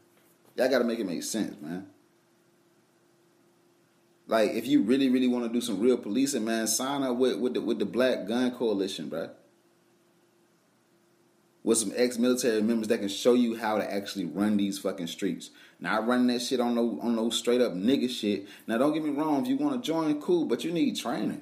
Y'all 0.56 0.70
gotta 0.70 0.84
make 0.84 1.00
it 1.00 1.06
make 1.06 1.24
sense, 1.24 1.60
man. 1.62 1.88
Like, 4.28 4.52
if 4.52 4.68
you 4.68 4.82
really, 4.82 5.10
really 5.10 5.28
want 5.28 5.46
to 5.46 5.54
do 5.54 5.62
some 5.62 5.80
real 5.80 5.98
policing, 5.98 6.44
man, 6.44 6.68
sign 6.68 7.04
up 7.04 7.16
with, 7.16 7.40
with 7.40 7.54
the 7.54 7.62
with 7.62 7.80
the 7.80 7.86
Black 7.86 8.28
Gun 8.28 8.52
Coalition, 8.52 9.10
bro. 9.10 9.30
with 11.68 11.78
some 11.78 11.92
ex-military 11.98 12.62
members 12.62 12.88
that 12.88 13.00
can 13.00 13.10
show 13.10 13.34
you 13.34 13.58
how 13.58 13.78
to 13.78 13.94
actually 13.94 14.24
run 14.24 14.56
these 14.56 14.80
fucking 14.80 15.06
streets. 15.06 15.50
Not 15.82 16.08
running 16.08 16.28
that 16.28 16.42
shit 16.42 16.62
on 16.62 16.76
no 16.76 16.98
on 17.02 17.18
no 17.18 17.30
straight 17.30 17.60
up 17.60 17.74
nigga 17.74 18.10
shit. 18.10 18.48
Now 18.68 18.78
don't 18.78 18.94
get 18.94 19.04
me 19.04 19.10
wrong, 19.10 19.42
if 19.42 19.50
you 19.50 19.58
want 19.58 19.76
to 19.76 19.86
join, 19.86 20.22
cool, 20.22 20.46
but 20.46 20.64
you 20.64 20.72
need 20.72 20.96
training. 20.96 21.42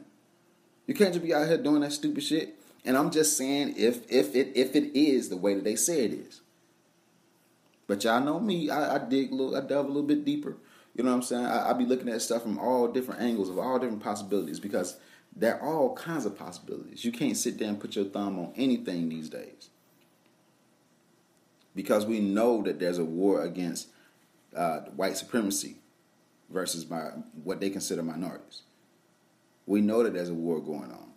You 0.87 0.95
can't 0.95 1.13
just 1.13 1.23
be 1.23 1.31
out 1.31 1.47
here 1.47 1.59
doing 1.59 1.81
that 1.81 1.93
stupid 1.93 2.23
shit. 2.23 2.55
And 2.83 2.97
I'm 2.97 3.11
just 3.11 3.37
saying 3.37 3.75
if 3.77 4.11
if 4.11 4.35
it 4.35 4.51
if 4.55 4.75
it 4.75 4.97
is 4.97 5.29
the 5.29 5.37
way 5.37 5.53
that 5.53 5.63
they 5.63 5.75
say 5.75 6.05
it 6.05 6.13
is. 6.13 6.41
But 7.85 8.03
y'all 8.03 8.19
know 8.19 8.39
me, 8.39 8.71
I, 8.71 8.95
I 8.95 8.97
dig 8.97 9.31
a 9.31 9.35
little, 9.35 9.55
I 9.55 9.61
delve 9.61 9.85
a 9.85 9.89
little 9.89 10.07
bit 10.07 10.25
deeper. 10.25 10.57
You 10.95 11.03
know 11.03 11.11
what 11.11 11.17
I'm 11.17 11.23
saying? 11.23 11.45
I, 11.45 11.71
I 11.71 11.73
be 11.73 11.85
looking 11.85 12.09
at 12.09 12.21
stuff 12.21 12.43
from 12.43 12.57
all 12.57 12.87
different 12.87 13.21
angles 13.21 13.49
of 13.49 13.59
all 13.59 13.77
different 13.77 14.01
possibilities 14.01 14.59
because 14.59 14.97
there 15.35 15.61
are 15.61 15.69
all 15.69 15.93
kinds 15.93 16.25
of 16.25 16.37
possibilities. 16.37 17.03
You 17.03 17.11
can't 17.11 17.35
sit 17.35 17.59
there 17.59 17.67
and 17.67 17.79
put 17.79 17.95
your 17.95 18.05
thumb 18.05 18.39
on 18.39 18.53
anything 18.55 19.09
these 19.09 19.29
days 19.29 19.69
because 21.75 22.05
we 22.05 22.21
know 22.21 22.63
that 22.63 22.79
there's 22.79 22.97
a 22.97 23.03
war 23.03 23.43
against 23.43 23.89
uh, 24.55 24.79
white 24.95 25.17
supremacy 25.17 25.75
versus 26.49 26.89
my, 26.89 27.09
what 27.43 27.59
they 27.59 27.69
consider 27.69 28.01
minorities. 28.01 28.61
We 29.65 29.81
know 29.81 30.01
that 30.03 30.13
there's 30.13 30.29
a 30.29 30.33
war 30.33 30.61
going 30.61 30.91
on. 30.91 31.11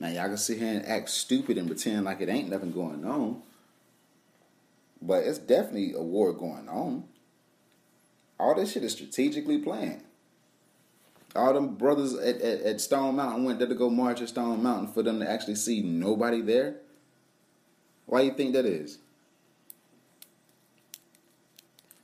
Now 0.00 0.08
y'all 0.08 0.26
can 0.26 0.36
sit 0.36 0.58
here 0.58 0.74
and 0.74 0.86
act 0.86 1.08
stupid 1.08 1.56
and 1.56 1.68
pretend 1.68 2.04
like 2.04 2.20
it 2.20 2.28
ain't 2.28 2.50
nothing 2.50 2.72
going 2.72 3.04
on, 3.04 3.42
but 5.00 5.22
it's 5.22 5.38
definitely 5.38 5.92
a 5.94 6.02
war 6.02 6.32
going 6.32 6.68
on. 6.68 7.04
All 8.44 8.54
this 8.54 8.72
shit 8.72 8.84
is 8.84 8.92
strategically 8.92 9.56
planned. 9.56 10.02
All 11.34 11.54
them 11.54 11.76
brothers 11.76 12.12
at, 12.12 12.42
at, 12.42 12.60
at 12.60 12.78
Stone 12.78 13.16
Mountain 13.16 13.44
went 13.44 13.58
there 13.58 13.66
to 13.66 13.74
go 13.74 13.88
march 13.88 14.20
at 14.20 14.28
Stone 14.28 14.62
Mountain 14.62 14.92
for 14.92 15.02
them 15.02 15.18
to 15.20 15.30
actually 15.30 15.54
see 15.54 15.80
nobody 15.80 16.42
there. 16.42 16.76
Why 18.04 18.20
do 18.20 18.26
you 18.26 18.34
think 18.34 18.52
that 18.52 18.66
is? 18.66 18.98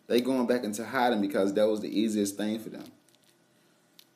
They 0.06 0.23
going 0.23 0.47
back 0.47 0.64
into 0.64 0.82
hiding 0.82 1.20
because 1.20 1.52
that 1.52 1.68
was 1.68 1.80
the 1.80 2.00
easiest 2.00 2.38
thing 2.38 2.59
for 2.59 2.70
them. 2.70 2.90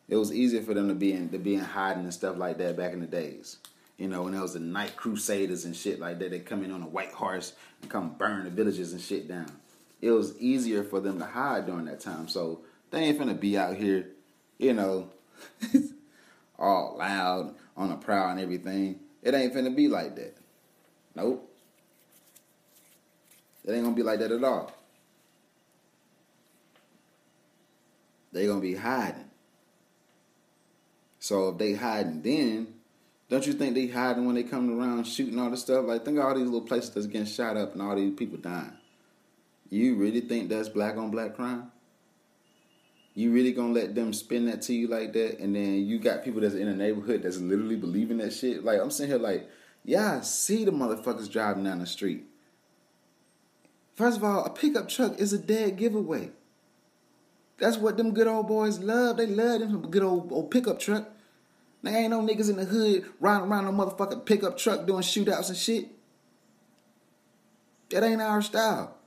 It 0.09 0.17
was 0.17 0.33
easier 0.33 0.63
for 0.63 0.73
them 0.73 0.89
to 0.89 0.95
be 0.95 1.13
in 1.13 1.29
to 1.29 1.39
be 1.39 1.57
in 1.57 1.61
hiding 1.61 2.05
and 2.05 2.15
stuff 2.15 2.39
like 2.39 2.57
that 2.57 2.75
back 2.75 2.95
in 2.95 3.01
the 3.01 3.07
days. 3.07 3.59
You 3.99 4.09
know, 4.09 4.23
when 4.23 4.33
there 4.33 4.41
was 4.41 4.55
the 4.55 4.61
night 4.61 4.97
crusaders 4.97 5.67
and 5.67 5.77
shit 5.77 6.01
like 6.01 6.19
that, 6.21 6.31
they 6.31 6.41
come 6.41 6.65
in 6.65 6.73
on 6.73 6.83
a 6.83 6.87
white 6.87 7.13
horse 7.13 7.53
and 7.83 7.91
come 7.91 8.15
burn 8.17 8.45
the 8.45 8.51
villages 8.51 8.95
and 8.95 9.01
shit 9.03 9.29
down. 9.29 9.53
It 10.05 10.11
was 10.11 10.39
easier 10.39 10.85
for 10.85 11.01
them 11.01 11.19
to 11.19 11.25
hide 11.25 11.67
during 11.67 11.87
that 11.87 12.01
time. 12.01 12.29
So 12.29 12.61
they 12.91 13.05
ain't 13.05 13.19
finna 13.19 13.39
be 13.39 13.57
out 13.57 13.75
here, 13.75 14.11
you 14.59 14.75
know, 14.75 15.09
all 16.59 16.97
loud 16.99 17.55
on 17.75 17.91
a 17.91 17.97
prowl 17.97 18.31
and 18.31 18.41
everything. 18.41 19.01
It 19.23 19.35
ain't 19.35 19.55
finna 19.55 19.75
be 19.75 19.89
like 19.89 20.15
that. 20.17 20.37
Nope. 21.15 21.51
It 23.65 23.73
ain't 23.73 23.85
gonna 23.85 23.97
be 23.97 24.03
like 24.03 24.19
that 24.19 24.31
at 24.31 24.45
all. 24.45 24.73
they're 28.35 28.49
gonna 28.49 28.61
be 28.61 28.75
hiding. 28.75 29.31
So 31.21 31.49
if 31.49 31.59
they 31.59 31.73
hiding 31.73 32.21
then, 32.21 32.75
don't 33.31 33.47
you 33.47 33.55
think 33.55 33.75
they 33.75 33.87
hiding 33.87 34.27
when 34.27 34.35
they 34.35 34.43
coming 34.43 34.79
around 34.79 35.07
shooting 35.07 35.39
all 35.39 35.49
this 35.49 35.63
stuff? 35.63 35.87
Like 35.87 36.05
think 36.05 36.19
of 36.19 36.27
all 36.27 36.35
these 36.35 36.45
little 36.45 36.61
places 36.61 36.91
that's 36.91 37.07
getting 37.07 37.27
shot 37.27 37.57
up 37.57 37.73
and 37.73 37.81
all 37.81 37.97
these 37.97 38.13
people 38.15 38.37
dying. 38.37 38.77
You 39.75 39.97
really 39.97 40.21
think 40.21 40.49
that's 40.49 40.69
black 40.69 40.97
on 40.97 41.11
black 41.11 41.35
crime? 41.35 41.73
You 43.15 43.33
really 43.33 43.51
gonna 43.51 43.73
let 43.73 43.97
them 43.97 44.13
spin 44.13 44.47
that 44.47 44.63
to 44.63 44.73
you 44.73 44.87
like 44.87 45.13
that, 45.15 45.41
and 45.41 45.57
then 45.57 45.85
you 45.85 45.99
got 45.99 46.23
people 46.23 46.41
that's 46.41 46.55
in 46.55 46.67
the 46.67 46.77
neighborhood 46.77 47.25
that's 47.25 47.39
literally 47.39 47.75
believing 47.75 48.19
that 48.19 48.33
shit? 48.33 48.65
Like 48.65 48.81
I'm 48.81 48.93
sitting 48.93 49.11
here 49.11 49.21
like, 49.21 49.51
yeah, 49.85 50.19
I 50.19 50.21
see 50.21 50.65
the 50.65 50.71
motherfuckers 50.71 51.31
driving 51.31 51.65
down 51.65 51.81
the 51.81 51.87
street. 51.87 52.25
First 53.97 54.19
of 54.19 54.23
all, 54.23 54.45
a 54.45 54.51
pickup 54.51 54.89
truck 54.89 55.19
is 55.19 55.33
a 55.33 55.39
dead 55.39 55.77
giveaway. 55.77 56.31
That's 57.59 57.77
what 57.77 57.97
them 57.97 58.15
good 58.15 58.29
old 58.29 58.47
boys 58.47 58.79
love. 58.79 59.17
They 59.17 59.27
love 59.27 59.59
them 59.59 59.91
good 59.91 60.05
old, 60.05 60.31
old 60.31 60.53
pickup 60.53 60.79
truck. 60.79 61.09
There 61.83 61.97
ain't 61.97 62.11
no 62.11 62.21
niggas 62.21 62.49
in 62.49 62.57
the 62.57 62.65
hood 62.65 63.07
riding 63.19 63.49
around 63.49 63.65
no 63.65 63.73
motherfucking 63.73 64.25
pickup 64.25 64.57
truck 64.57 64.87
doing 64.87 65.03
shootouts 65.03 65.49
and 65.49 65.59
shit. 65.59 65.89
That 67.91 68.05
ain't 68.05 68.23
our 68.23 68.41
style. 68.41 68.99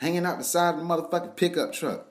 Hanging 0.00 0.24
out 0.24 0.38
the 0.38 0.44
side 0.44 0.74
of 0.74 0.80
the 0.80 0.86
motherfucking 0.86 1.36
pickup 1.36 1.72
truck. 1.72 2.06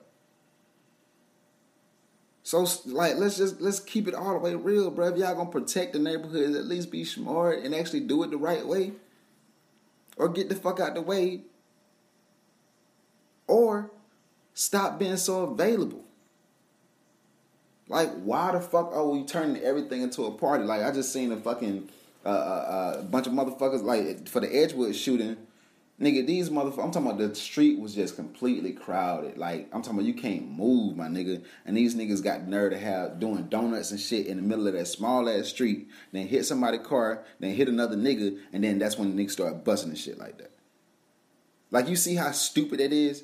So 2.42 2.66
like 2.86 3.16
let's 3.16 3.36
just 3.36 3.60
let's 3.60 3.80
keep 3.80 4.08
it 4.08 4.14
all 4.14 4.32
the 4.32 4.38
way 4.38 4.54
real, 4.54 4.90
bro. 4.90 5.08
If 5.08 5.18
y'all 5.18 5.34
gonna 5.34 5.50
protect 5.50 5.92
the 5.92 5.98
neighborhoods, 5.98 6.56
at 6.56 6.64
least 6.66 6.90
be 6.90 7.04
smart 7.04 7.60
and 7.60 7.74
actually 7.74 8.00
do 8.00 8.22
it 8.22 8.30
the 8.30 8.36
right 8.36 8.66
way. 8.66 8.92
Or 10.16 10.28
get 10.28 10.48
the 10.48 10.54
fuck 10.54 10.80
out 10.80 10.94
the 10.94 11.00
way. 11.00 11.42
Or 13.46 13.90
Stop 14.60 14.98
being 14.98 15.16
so 15.16 15.44
available. 15.44 16.04
Like, 17.88 18.10
why 18.22 18.52
the 18.52 18.60
fuck 18.60 18.92
are 18.92 19.06
we 19.06 19.24
turning 19.24 19.62
everything 19.62 20.02
into 20.02 20.26
a 20.26 20.30
party? 20.30 20.64
Like, 20.64 20.82
I 20.82 20.90
just 20.90 21.14
seen 21.14 21.32
a 21.32 21.38
fucking 21.38 21.88
uh, 22.26 22.28
uh, 22.28 22.32
uh, 22.32 23.02
bunch 23.04 23.26
of 23.26 23.32
motherfuckers, 23.32 23.82
like, 23.82 24.28
for 24.28 24.40
the 24.40 24.54
Edgewood 24.54 24.94
shooting. 24.94 25.38
Nigga, 26.00 26.26
these 26.26 26.48
motherfuckers, 26.48 26.84
I'm 26.84 26.90
talking 26.92 27.10
about 27.10 27.18
the 27.18 27.34
street 27.34 27.78
was 27.78 27.94
just 27.94 28.16
completely 28.16 28.72
crowded. 28.72 29.36
Like, 29.36 29.68
I'm 29.70 29.82
talking 29.82 29.98
about 29.98 30.06
you 30.06 30.14
can't 30.14 30.50
move, 30.50 30.96
my 30.96 31.08
nigga. 31.08 31.44
And 31.66 31.76
these 31.76 31.94
niggas 31.94 32.24
got 32.24 32.48
nerve 32.48 32.72
to 32.72 32.78
have 32.78 33.20
doing 33.20 33.48
donuts 33.48 33.90
and 33.90 34.00
shit 34.00 34.26
in 34.26 34.38
the 34.38 34.42
middle 34.42 34.66
of 34.66 34.72
that 34.72 34.86
small 34.86 35.28
ass 35.28 35.48
street. 35.48 35.88
Then 36.12 36.26
hit 36.26 36.46
somebody's 36.46 36.86
car, 36.86 37.22
then 37.38 37.54
hit 37.54 37.68
another 37.68 37.96
nigga, 37.96 38.38
and 38.50 38.64
then 38.64 38.78
that's 38.78 38.96
when 38.96 39.14
the 39.14 39.22
niggas 39.22 39.32
start 39.32 39.62
busting 39.62 39.90
and 39.90 39.98
shit 39.98 40.18
like 40.18 40.38
that. 40.38 40.52
Like, 41.70 41.86
you 41.86 41.96
see 41.96 42.14
how 42.14 42.32
stupid 42.32 42.80
it 42.80 42.94
is? 42.94 43.22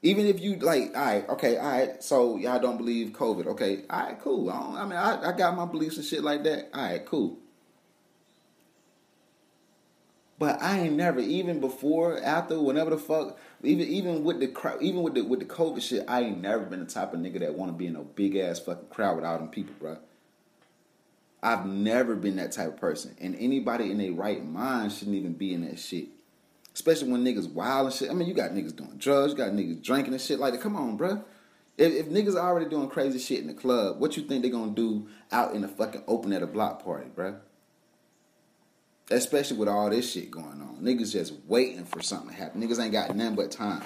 Even 0.00 0.24
if 0.26 0.40
you 0.40 0.56
like, 0.56 0.96
all 0.96 1.04
right, 1.04 1.28
okay, 1.28 1.58
all 1.58 1.70
right, 1.70 2.02
so 2.02 2.36
y'all 2.36 2.60
don't 2.60 2.78
believe 2.78 3.08
COVID, 3.08 3.48
okay, 3.48 3.82
all 3.90 4.00
right, 4.00 4.20
cool. 4.20 4.48
I, 4.48 4.80
I 4.80 4.84
mean, 4.84 4.92
I, 4.92 5.28
I 5.28 5.36
got 5.36 5.56
my 5.56 5.66
beliefs 5.66 5.96
and 5.96 6.06
shit 6.06 6.22
like 6.22 6.44
that. 6.44 6.70
All 6.72 6.82
right, 6.82 7.04
cool. 7.04 7.38
But 10.38 10.62
I 10.62 10.78
ain't 10.80 10.94
never, 10.94 11.18
even 11.18 11.58
before, 11.60 12.22
after, 12.22 12.60
whenever 12.60 12.90
the 12.90 12.98
fuck, 12.98 13.36
even 13.62 13.88
even 13.88 14.22
with 14.22 14.38
the 14.38 14.46
crowd, 14.46 14.80
even 14.80 15.02
with 15.02 15.14
the 15.14 15.22
with 15.22 15.40
the 15.40 15.46
COVID 15.46 15.82
shit, 15.82 16.04
I 16.06 16.20
ain't 16.20 16.40
never 16.40 16.64
been 16.64 16.80
the 16.80 16.86
type 16.86 17.12
of 17.12 17.18
nigga 17.18 17.40
that 17.40 17.54
want 17.54 17.72
to 17.72 17.76
be 17.76 17.88
in 17.88 17.96
a 17.96 18.02
big 18.02 18.36
ass 18.36 18.60
fucking 18.60 18.86
crowd 18.88 19.16
with 19.16 19.24
all 19.24 19.38
them 19.38 19.48
people, 19.48 19.74
bro. 19.80 19.98
I've 21.42 21.66
never 21.66 22.14
been 22.14 22.36
that 22.36 22.52
type 22.52 22.68
of 22.68 22.76
person, 22.76 23.16
and 23.20 23.34
anybody 23.36 23.90
in 23.90 23.98
their 23.98 24.12
right 24.12 24.44
mind 24.44 24.92
shouldn't 24.92 25.16
even 25.16 25.32
be 25.32 25.54
in 25.54 25.62
that 25.68 25.78
shit. 25.78 26.06
Especially 26.72 27.10
when 27.10 27.24
niggas 27.24 27.50
wild 27.50 27.86
and 27.86 27.94
shit. 27.94 28.10
I 28.10 28.14
mean, 28.14 28.28
you 28.28 28.34
got 28.34 28.52
niggas 28.52 28.76
doing 28.76 28.96
drugs, 28.98 29.32
you 29.32 29.38
got 29.38 29.50
niggas 29.50 29.82
drinking 29.82 30.12
and 30.12 30.22
shit 30.22 30.38
like 30.38 30.52
that. 30.52 30.62
Come 30.62 30.76
on, 30.76 30.96
bro. 30.96 31.24
If, 31.76 31.92
if 31.92 32.06
niggas 32.08 32.34
are 32.34 32.48
already 32.48 32.68
doing 32.68 32.88
crazy 32.88 33.18
shit 33.18 33.40
in 33.40 33.48
the 33.48 33.54
club, 33.54 33.98
what 33.98 34.16
you 34.16 34.22
think 34.22 34.42
they're 34.42 34.52
gonna 34.52 34.70
do 34.70 35.08
out 35.32 35.54
in 35.54 35.62
the 35.62 35.68
fucking 35.68 36.04
open 36.06 36.32
at 36.32 36.42
a 36.42 36.46
block 36.46 36.84
party, 36.84 37.08
bro? 37.12 37.36
Especially 39.10 39.56
with 39.56 39.68
all 39.68 39.88
this 39.88 40.12
shit 40.12 40.30
going 40.30 40.60
on. 40.60 40.78
Niggas 40.82 41.12
just 41.12 41.34
waiting 41.46 41.84
for 41.84 42.02
something 42.02 42.28
to 42.28 42.34
happen. 42.34 42.60
Niggas 42.60 42.82
ain't 42.82 42.92
got 42.92 43.14
nothing 43.16 43.34
but 43.34 43.50
time. 43.50 43.82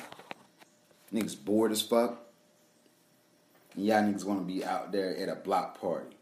Niggas 1.12 1.42
bored 1.42 1.72
as 1.72 1.82
fuck. 1.82 2.18
And 3.74 3.86
y'all 3.86 4.02
niggas 4.02 4.24
wanna 4.24 4.42
be 4.42 4.64
out 4.64 4.92
there 4.92 5.16
at 5.16 5.28
a 5.28 5.36
block 5.36 5.80
party. 5.80 6.16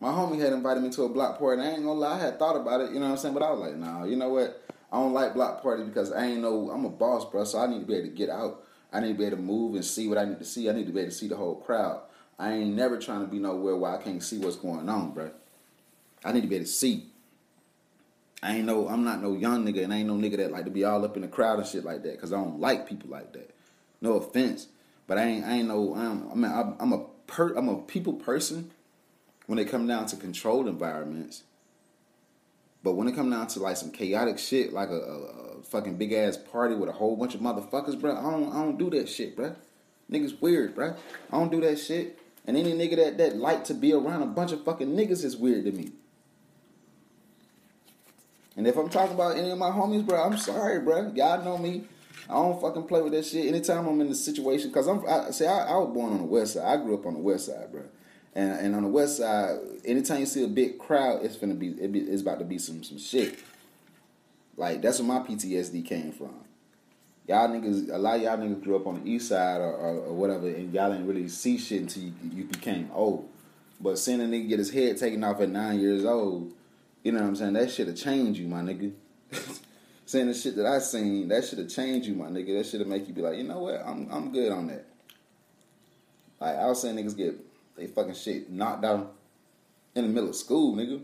My 0.00 0.08
homie 0.08 0.40
had 0.40 0.52
invited 0.52 0.82
me 0.82 0.90
to 0.90 1.04
a 1.04 1.08
block 1.08 1.38
party. 1.38 1.62
I 1.62 1.70
ain't 1.70 1.84
gonna 1.84 1.92
lie, 1.92 2.16
I 2.16 2.18
had 2.18 2.38
thought 2.38 2.56
about 2.56 2.80
it, 2.80 2.92
you 2.92 3.00
know 3.00 3.06
what 3.06 3.12
I'm 3.12 3.16
saying? 3.18 3.34
But 3.34 3.42
I 3.42 3.50
was 3.50 3.60
like, 3.60 3.76
nah, 3.76 4.04
you 4.04 4.16
know 4.16 4.30
what? 4.30 4.62
I 4.92 4.96
don't 4.96 5.12
like 5.12 5.34
block 5.34 5.62
parties 5.62 5.86
because 5.86 6.12
I 6.12 6.26
ain't 6.26 6.40
know 6.40 6.70
I'm 6.70 6.84
a 6.84 6.90
boss, 6.90 7.28
bro. 7.28 7.44
So 7.44 7.58
I 7.58 7.66
need 7.66 7.80
to 7.80 7.86
be 7.86 7.96
able 7.96 8.08
to 8.08 8.14
get 8.14 8.30
out. 8.30 8.64
I 8.92 9.00
need 9.00 9.08
to 9.08 9.14
be 9.14 9.24
able 9.24 9.38
to 9.38 9.42
move 9.42 9.74
and 9.74 9.84
see 9.84 10.08
what 10.08 10.18
I 10.18 10.24
need 10.24 10.38
to 10.38 10.44
see. 10.44 10.70
I 10.70 10.72
need 10.72 10.86
to 10.86 10.92
be 10.92 11.00
able 11.00 11.10
to 11.10 11.16
see 11.16 11.26
the 11.26 11.36
whole 11.36 11.56
crowd. 11.56 12.02
I 12.38 12.52
ain't 12.52 12.74
never 12.74 12.98
trying 12.98 13.20
to 13.22 13.26
be 13.26 13.38
nowhere 13.38 13.76
where 13.76 13.92
I 13.92 14.02
can't 14.02 14.22
see 14.22 14.38
what's 14.38 14.56
going 14.56 14.88
on, 14.88 15.12
bro. 15.12 15.30
I 16.24 16.32
need 16.32 16.42
to 16.42 16.46
be 16.46 16.56
able 16.56 16.66
to 16.66 16.70
see. 16.70 17.10
I 18.44 18.56
ain't 18.56 18.66
no, 18.66 18.88
I'm 18.88 19.04
not 19.04 19.22
no 19.22 19.32
young 19.32 19.64
nigga, 19.64 19.82
and 19.84 19.92
I 19.92 19.96
ain't 19.96 20.06
no 20.06 20.16
nigga 20.16 20.36
that 20.36 20.52
like 20.52 20.66
to 20.66 20.70
be 20.70 20.84
all 20.84 21.02
up 21.02 21.16
in 21.16 21.22
the 21.22 21.28
crowd 21.28 21.58
and 21.58 21.66
shit 21.66 21.82
like 21.82 22.02
that, 22.02 22.20
cause 22.20 22.30
I 22.30 22.36
don't 22.36 22.60
like 22.60 22.86
people 22.86 23.08
like 23.08 23.32
that. 23.32 23.54
No 24.02 24.12
offense, 24.16 24.68
but 25.06 25.16
I 25.16 25.24
ain't, 25.24 25.46
I 25.46 25.52
ain't 25.54 25.68
no, 25.68 25.94
I'm, 25.94 26.30
I 26.30 26.34
mean, 26.34 26.52
I'm, 26.52 26.76
I'm 26.78 26.92
a 26.92 27.06
per 27.26 27.54
I'm 27.54 27.70
a 27.70 27.78
people 27.78 28.12
person 28.12 28.70
when 29.46 29.58
it 29.58 29.64
come 29.64 29.86
down 29.86 30.04
to 30.06 30.16
controlled 30.16 30.68
environments. 30.68 31.44
But 32.82 32.96
when 32.96 33.08
it 33.08 33.14
come 33.14 33.30
down 33.30 33.46
to 33.46 33.60
like 33.60 33.78
some 33.78 33.90
chaotic 33.90 34.38
shit, 34.38 34.74
like 34.74 34.90
a, 34.90 35.00
a, 35.00 35.20
a 35.60 35.62
fucking 35.62 35.96
big 35.96 36.12
ass 36.12 36.36
party 36.36 36.74
with 36.74 36.90
a 36.90 36.92
whole 36.92 37.16
bunch 37.16 37.34
of 37.34 37.40
motherfuckers, 37.40 37.98
bro, 37.98 38.14
I 38.14 38.30
don't 38.30 38.52
I 38.52 38.62
don't 38.62 38.76
do 38.76 38.90
that 38.90 39.08
shit, 39.08 39.36
bro. 39.36 39.56
Niggas 40.10 40.38
weird, 40.42 40.74
bro. 40.74 40.94
I 41.32 41.38
don't 41.38 41.50
do 41.50 41.62
that 41.62 41.78
shit. 41.78 42.18
And 42.46 42.58
any 42.58 42.74
nigga 42.74 42.96
that 42.96 43.16
that 43.16 43.36
like 43.36 43.64
to 43.64 43.74
be 43.74 43.94
around 43.94 44.20
a 44.20 44.26
bunch 44.26 44.52
of 44.52 44.62
fucking 44.66 44.94
niggas 44.94 45.24
is 45.24 45.34
weird 45.34 45.64
to 45.64 45.72
me. 45.72 45.92
And 48.56 48.66
if 48.66 48.76
I'm 48.76 48.88
talking 48.88 49.14
about 49.14 49.36
any 49.36 49.50
of 49.50 49.58
my 49.58 49.70
homies, 49.70 50.06
bro, 50.06 50.22
I'm 50.22 50.38
sorry, 50.38 50.80
bro. 50.80 51.12
Y'all 51.14 51.42
know 51.44 51.58
me. 51.58 51.84
I 52.28 52.34
don't 52.34 52.60
fucking 52.60 52.84
play 52.84 53.02
with 53.02 53.12
that 53.12 53.26
shit. 53.26 53.46
Anytime 53.46 53.86
I'm 53.86 54.00
in 54.00 54.08
the 54.08 54.14
situation, 54.14 54.72
cause 54.72 54.86
I'm, 54.86 55.06
I, 55.06 55.30
see, 55.30 55.46
I, 55.46 55.66
I 55.66 55.76
was 55.76 55.92
born 55.92 56.12
on 56.12 56.18
the 56.18 56.24
west 56.24 56.54
side. 56.54 56.64
I 56.64 56.82
grew 56.82 56.94
up 56.94 57.06
on 57.06 57.14
the 57.14 57.20
west 57.20 57.46
side, 57.46 57.70
bro. 57.70 57.82
And, 58.34 58.52
and 58.52 58.74
on 58.74 58.82
the 58.82 58.88
west 58.88 59.18
side, 59.18 59.58
anytime 59.84 60.20
you 60.20 60.26
see 60.26 60.44
a 60.44 60.48
big 60.48 60.78
crowd, 60.78 61.24
it's 61.24 61.36
gonna 61.36 61.54
be, 61.54 61.68
it 61.68 61.92
be 61.92 62.00
it's 62.00 62.22
about 62.22 62.38
to 62.40 62.44
be 62.44 62.58
some 62.58 62.82
some 62.82 62.98
shit. 62.98 63.38
Like 64.56 64.82
that's 64.82 65.00
where 65.00 65.08
my 65.08 65.24
PTSD 65.26 65.84
came 65.84 66.12
from. 66.12 66.34
Y'all 67.28 67.48
niggas, 67.48 67.92
a 67.92 67.98
lot 67.98 68.16
of 68.16 68.22
y'all 68.22 68.36
niggas 68.36 68.62
grew 68.62 68.76
up 68.76 68.86
on 68.86 69.02
the 69.02 69.10
east 69.10 69.28
side 69.28 69.60
or, 69.60 69.72
or, 69.72 69.96
or 70.06 70.12
whatever, 70.14 70.48
and 70.48 70.72
y'all 70.74 70.90
didn't 70.90 71.06
really 71.06 71.28
see 71.28 71.58
shit 71.58 71.82
until 71.82 72.02
you, 72.02 72.12
you 72.32 72.44
became 72.44 72.90
old. 72.92 73.28
But 73.80 73.98
seeing 73.98 74.20
a 74.20 74.24
nigga 74.24 74.48
get 74.48 74.58
his 74.58 74.70
head 74.70 74.98
taken 74.98 75.22
off 75.24 75.40
at 75.40 75.48
nine 75.48 75.80
years 75.80 76.04
old, 76.04 76.52
you 77.04 77.12
know 77.12 77.20
what 77.20 77.28
I'm 77.28 77.36
saying? 77.36 77.52
That 77.52 77.70
should 77.70 77.86
have 77.86 77.96
changed 77.96 78.40
you, 78.40 78.48
my 78.48 78.62
nigga. 78.62 78.92
Saying 80.06 80.26
the 80.26 80.34
shit 80.34 80.56
that 80.56 80.66
I 80.66 80.80
seen, 80.80 81.28
that 81.28 81.44
should 81.44 81.58
have 81.58 81.68
changed 81.68 82.08
you, 82.08 82.14
my 82.14 82.26
nigga. 82.26 82.58
That 82.58 82.66
should 82.66 82.80
have 82.80 82.88
make 82.88 83.06
you 83.06 83.14
be 83.14 83.22
like, 83.22 83.38
you 83.38 83.44
know 83.44 83.60
what? 83.60 83.80
I'm 83.86 84.08
I'm 84.10 84.32
good 84.32 84.52
on 84.52 84.66
that. 84.66 84.86
Like 86.40 86.56
I 86.56 86.66
was 86.66 86.82
saying, 86.82 86.96
niggas 86.96 87.16
get 87.16 87.36
they 87.76 87.86
fucking 87.86 88.14
shit 88.14 88.50
knocked 88.50 88.84
out 88.84 89.14
in 89.94 90.02
the 90.02 90.10
middle 90.10 90.30
of 90.30 90.36
school, 90.36 90.74
nigga. 90.74 91.02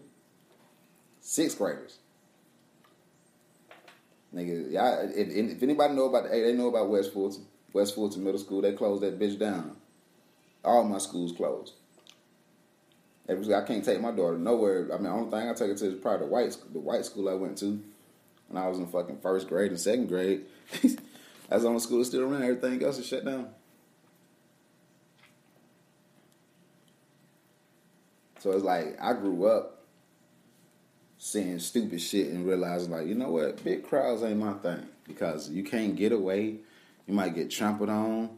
Sixth 1.21 1.59
graders. 1.59 1.99
Nigga, 4.35 4.71
y'all, 4.71 5.11
if, 5.15 5.29
if 5.29 5.63
anybody 5.63 5.95
know 5.95 6.05
about, 6.05 6.31
hey, 6.31 6.43
they 6.43 6.53
know 6.53 6.69
about 6.69 6.89
West 6.89 7.13
Fulton. 7.13 7.47
West 7.73 7.95
Fulton 7.95 8.25
Middle 8.25 8.41
School, 8.41 8.63
they 8.63 8.73
closed 8.73 9.03
that 9.03 9.19
bitch 9.19 9.39
down. 9.39 9.77
All 10.65 10.85
my 10.85 10.99
schools 10.99 11.33
closed. 11.33 11.75
I 13.29 13.63
can't 13.63 13.85
take 13.85 14.01
my 14.01 14.11
daughter 14.11 14.39
nowhere. 14.39 14.89
I 14.93 14.97
mean, 14.97 15.05
the 15.05 15.11
only 15.11 15.31
thing 15.31 15.49
I 15.49 15.53
take 15.53 15.69
her 15.69 15.75
to 15.75 15.87
is 15.87 16.01
probably 16.01 16.27
the 16.27 16.33
white 16.33 16.57
the 16.73 16.81
white 16.81 17.05
school 17.05 17.29
I 17.29 17.35
went 17.35 17.59
to 17.59 17.81
when 18.49 18.63
I 18.63 18.67
was 18.67 18.79
in 18.79 18.87
fucking 18.87 19.21
first 19.21 19.49
grade 19.49 19.71
and 19.71 19.81
second 19.81 20.09
grade. 20.09 20.47
That's 21.49 21.63
the 21.63 21.69
only 21.69 21.81
school 21.81 21.99
that's 21.99 22.11
still 22.11 22.23
around. 22.23 22.45
Everything 22.45 22.83
else 22.85 22.99
is 22.99 23.07
shut 23.07 23.25
down. 23.25 23.49
So 28.39 28.53
it's 28.53 28.65
like 28.65 28.97
I 29.01 29.13
grew 29.15 29.47
up 29.47 29.85
seeing 31.19 31.59
stupid 31.59 32.01
shit 32.01 32.29
and 32.29 32.47
realizing 32.47 32.91
like, 32.91 33.07
you 33.07 33.15
know 33.15 33.31
what, 33.31 33.63
big 33.63 33.87
crowds 33.87 34.23
ain't 34.23 34.39
my 34.39 34.55
thing 34.55 34.87
because 35.07 35.51
you 35.51 35.63
can't 35.63 35.97
get 35.97 36.13
away. 36.13 36.57
You 37.07 37.15
might 37.15 37.35
get 37.35 37.51
trampled 37.51 37.91
on, 37.91 38.31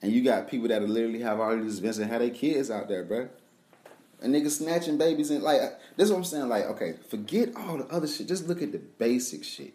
and 0.00 0.12
you 0.12 0.22
got 0.22 0.48
people 0.48 0.68
that 0.68 0.88
literally 0.88 1.20
have 1.20 1.40
all 1.40 1.56
these 1.56 1.80
events 1.80 1.98
and 1.98 2.10
have 2.10 2.20
their 2.20 2.30
kids 2.30 2.70
out 2.70 2.88
there, 2.88 3.02
bro. 3.04 3.28
And 4.22 4.34
nigga 4.34 4.50
snatching 4.50 4.96
babies 4.96 5.30
and 5.30 5.42
like 5.42 5.60
this 5.96 6.06
is 6.06 6.10
what 6.10 6.18
I'm 6.18 6.24
saying. 6.24 6.48
Like, 6.48 6.64
okay, 6.66 6.94
forget 7.08 7.50
all 7.56 7.76
the 7.76 7.86
other 7.86 8.06
shit. 8.06 8.28
Just 8.28 8.48
look 8.48 8.62
at 8.62 8.72
the 8.72 8.78
basic 8.78 9.44
shit. 9.44 9.74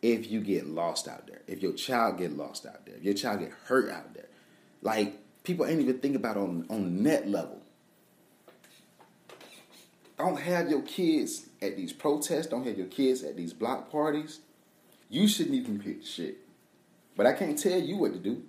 If 0.00 0.30
you 0.30 0.40
get 0.40 0.68
lost 0.68 1.08
out 1.08 1.26
there, 1.26 1.42
if 1.48 1.60
your 1.60 1.72
child 1.72 2.18
get 2.18 2.36
lost 2.36 2.64
out 2.64 2.86
there, 2.86 2.94
if 2.94 3.02
your 3.02 3.14
child 3.14 3.40
get 3.40 3.50
hurt 3.66 3.90
out 3.90 4.14
there, 4.14 4.28
like 4.82 5.16
people 5.42 5.66
ain't 5.66 5.80
even 5.80 5.98
think 5.98 6.14
about 6.14 6.36
on 6.36 6.66
on 6.70 7.02
net 7.02 7.28
level. 7.28 7.60
Don't 10.18 10.40
have 10.40 10.68
your 10.68 10.82
kids 10.82 11.46
at 11.62 11.76
these 11.76 11.92
protests. 11.92 12.46
Don't 12.46 12.66
have 12.66 12.76
your 12.76 12.88
kids 12.88 13.22
at 13.22 13.36
these 13.36 13.52
block 13.52 13.90
parties. 13.90 14.40
You 15.08 15.28
shouldn't 15.28 15.54
even 15.54 15.78
pick 15.78 16.04
shit. 16.04 16.38
But 17.16 17.26
I 17.26 17.32
can't 17.32 17.58
tell 17.58 17.80
you 17.80 17.96
what 17.96 18.12
to 18.12 18.18
do. 18.18 18.42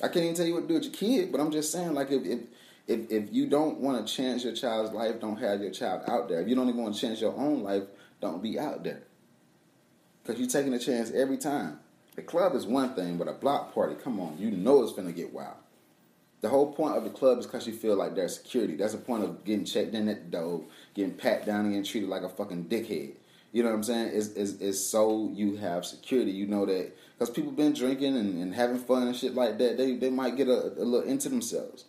I 0.00 0.08
can't 0.08 0.24
even 0.24 0.34
tell 0.34 0.46
you 0.46 0.54
what 0.54 0.62
to 0.62 0.68
do 0.68 0.74
with 0.74 0.84
your 0.84 0.92
kid. 0.92 1.32
But 1.32 1.40
I'm 1.40 1.50
just 1.50 1.72
saying, 1.72 1.92
like, 1.94 2.10
if 2.10 2.24
if 2.24 2.40
if, 2.88 3.10
if 3.10 3.32
you 3.32 3.46
don't 3.46 3.78
want 3.78 4.04
to 4.04 4.12
change 4.12 4.44
your 4.44 4.54
child's 4.54 4.92
life, 4.92 5.20
don't 5.20 5.38
have 5.38 5.60
your 5.60 5.70
child 5.70 6.02
out 6.08 6.28
there. 6.28 6.40
If 6.40 6.48
you 6.48 6.54
don't 6.56 6.68
even 6.68 6.82
want 6.82 6.94
to 6.94 7.00
change 7.00 7.20
your 7.20 7.36
own 7.36 7.62
life, 7.62 7.84
don't 8.20 8.42
be 8.42 8.58
out 8.58 8.82
there. 8.82 9.02
Because 10.22 10.40
you're 10.40 10.48
taking 10.48 10.72
a 10.72 10.78
chance 10.78 11.10
every 11.12 11.36
time. 11.36 11.80
The 12.16 12.22
club 12.22 12.54
is 12.54 12.66
one 12.66 12.94
thing, 12.94 13.18
but 13.18 13.28
a 13.28 13.32
block 13.32 13.74
party, 13.74 13.94
come 13.94 14.18
on, 14.18 14.38
you 14.38 14.50
know 14.50 14.82
it's 14.82 14.92
gonna 14.92 15.12
get 15.12 15.32
wild. 15.32 15.54
The 16.40 16.48
whole 16.48 16.72
point 16.72 16.96
of 16.96 17.04
the 17.04 17.10
club 17.10 17.38
is 17.38 17.46
because 17.46 17.66
you 17.66 17.72
feel 17.74 17.96
like 17.96 18.14
there's 18.14 18.36
security. 18.36 18.76
That's 18.76 18.92
the 18.92 18.98
point 18.98 19.24
of 19.24 19.44
getting 19.44 19.64
checked 19.64 19.94
in 19.94 20.08
at 20.08 20.24
the 20.24 20.38
door, 20.38 20.64
getting 20.94 21.14
pat 21.14 21.44
down 21.44 21.60
and 21.60 21.70
getting 21.70 21.84
treated 21.84 22.08
like 22.08 22.22
a 22.22 22.28
fucking 22.28 22.66
dickhead. 22.66 23.14
You 23.52 23.62
know 23.62 23.70
what 23.70 23.76
I'm 23.76 23.82
saying? 23.82 24.10
It's, 24.14 24.28
it's, 24.28 24.52
it's 24.60 24.80
so 24.80 25.30
you 25.32 25.56
have 25.56 25.84
security. 25.84 26.30
You 26.30 26.46
know 26.46 26.64
that 26.66 26.96
because 27.18 27.30
people 27.30 27.52
been 27.52 27.72
drinking 27.72 28.16
and, 28.16 28.40
and 28.42 28.54
having 28.54 28.78
fun 28.78 29.08
and 29.08 29.16
shit 29.16 29.34
like 29.34 29.58
that, 29.58 29.76
they, 29.76 29.96
they 29.96 30.10
might 30.10 30.36
get 30.36 30.48
a, 30.48 30.66
a 30.78 30.84
little 30.84 31.08
into 31.08 31.28
themselves. 31.28 31.84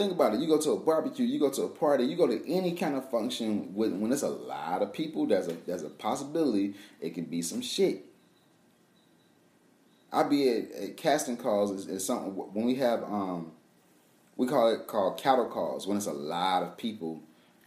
Think 0.00 0.12
about 0.12 0.32
it. 0.32 0.40
You 0.40 0.46
go 0.46 0.58
to 0.58 0.70
a 0.70 0.78
barbecue, 0.78 1.26
you 1.26 1.38
go 1.38 1.50
to 1.50 1.64
a 1.64 1.68
party, 1.68 2.04
you 2.04 2.16
go 2.16 2.26
to 2.26 2.50
any 2.50 2.72
kind 2.72 2.96
of 2.96 3.10
function 3.10 3.74
when, 3.74 4.00
when 4.00 4.08
there's 4.08 4.22
a 4.22 4.30
lot 4.30 4.80
of 4.80 4.94
people. 4.94 5.26
There's 5.26 5.46
a 5.46 5.52
there's 5.66 5.82
a 5.82 5.90
possibility 5.90 6.72
it 7.02 7.10
can 7.14 7.26
be 7.26 7.42
some 7.42 7.60
shit. 7.60 8.06
I 10.10 10.22
be 10.22 10.48
at, 10.48 10.72
at 10.72 10.96
casting 10.96 11.36
calls 11.36 11.70
is, 11.70 11.86
is, 11.86 12.02
something 12.02 12.32
when 12.32 12.64
we 12.64 12.76
have 12.76 13.02
um 13.02 13.52
we 14.38 14.46
call 14.46 14.72
it 14.72 14.86
called 14.86 15.18
cattle 15.18 15.44
calls 15.44 15.86
when 15.86 15.98
it's 15.98 16.06
a 16.06 16.12
lot 16.12 16.62
of 16.62 16.78
people 16.78 17.20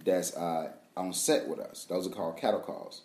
that's 0.03 0.35
uh, 0.35 0.71
on 0.97 1.13
set 1.13 1.47
with 1.47 1.59
us. 1.59 1.85
Those 1.85 2.07
are 2.07 2.09
called 2.09 2.37
cattle 2.37 2.61
calls. 2.61 3.01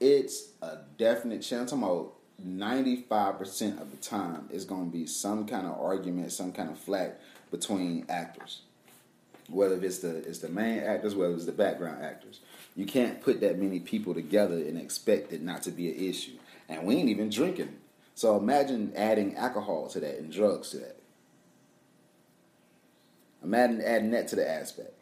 It's 0.00 0.48
a 0.60 0.78
definite 0.98 1.42
chance. 1.42 1.70
I'm 1.70 1.84
about 1.84 2.14
ninety 2.36 2.96
five 2.96 3.38
percent 3.38 3.80
of 3.80 3.92
the 3.92 3.96
time 3.96 4.48
it's 4.50 4.64
gonna 4.64 4.86
be 4.86 5.06
some 5.06 5.46
kind 5.46 5.68
of 5.68 5.80
argument, 5.80 6.32
some 6.32 6.50
kind 6.50 6.68
of 6.68 6.80
flat 6.80 7.20
between 7.54 8.04
actors. 8.08 8.62
Whether 9.48 9.82
it's 9.84 9.98
the 9.98 10.16
it's 10.16 10.40
the 10.40 10.48
main 10.48 10.80
actors, 10.80 11.14
whether 11.14 11.34
it's 11.34 11.46
the 11.46 11.52
background 11.52 12.02
actors. 12.02 12.40
You 12.74 12.86
can't 12.86 13.22
put 13.22 13.40
that 13.42 13.58
many 13.58 13.78
people 13.78 14.14
together 14.14 14.56
and 14.56 14.76
expect 14.76 15.32
it 15.32 15.42
not 15.42 15.62
to 15.62 15.70
be 15.70 15.88
an 15.88 16.08
issue. 16.08 16.38
And 16.68 16.84
we 16.84 16.96
ain't 16.96 17.08
even 17.08 17.30
drinking. 17.30 17.76
So 18.16 18.36
imagine 18.36 18.92
adding 18.96 19.36
alcohol 19.36 19.88
to 19.88 20.00
that 20.00 20.18
and 20.18 20.32
drugs 20.32 20.70
to 20.70 20.78
that. 20.78 20.96
Imagine 23.44 23.82
adding 23.82 24.10
that 24.12 24.28
to 24.28 24.36
the 24.36 24.48
aspect. 24.48 24.94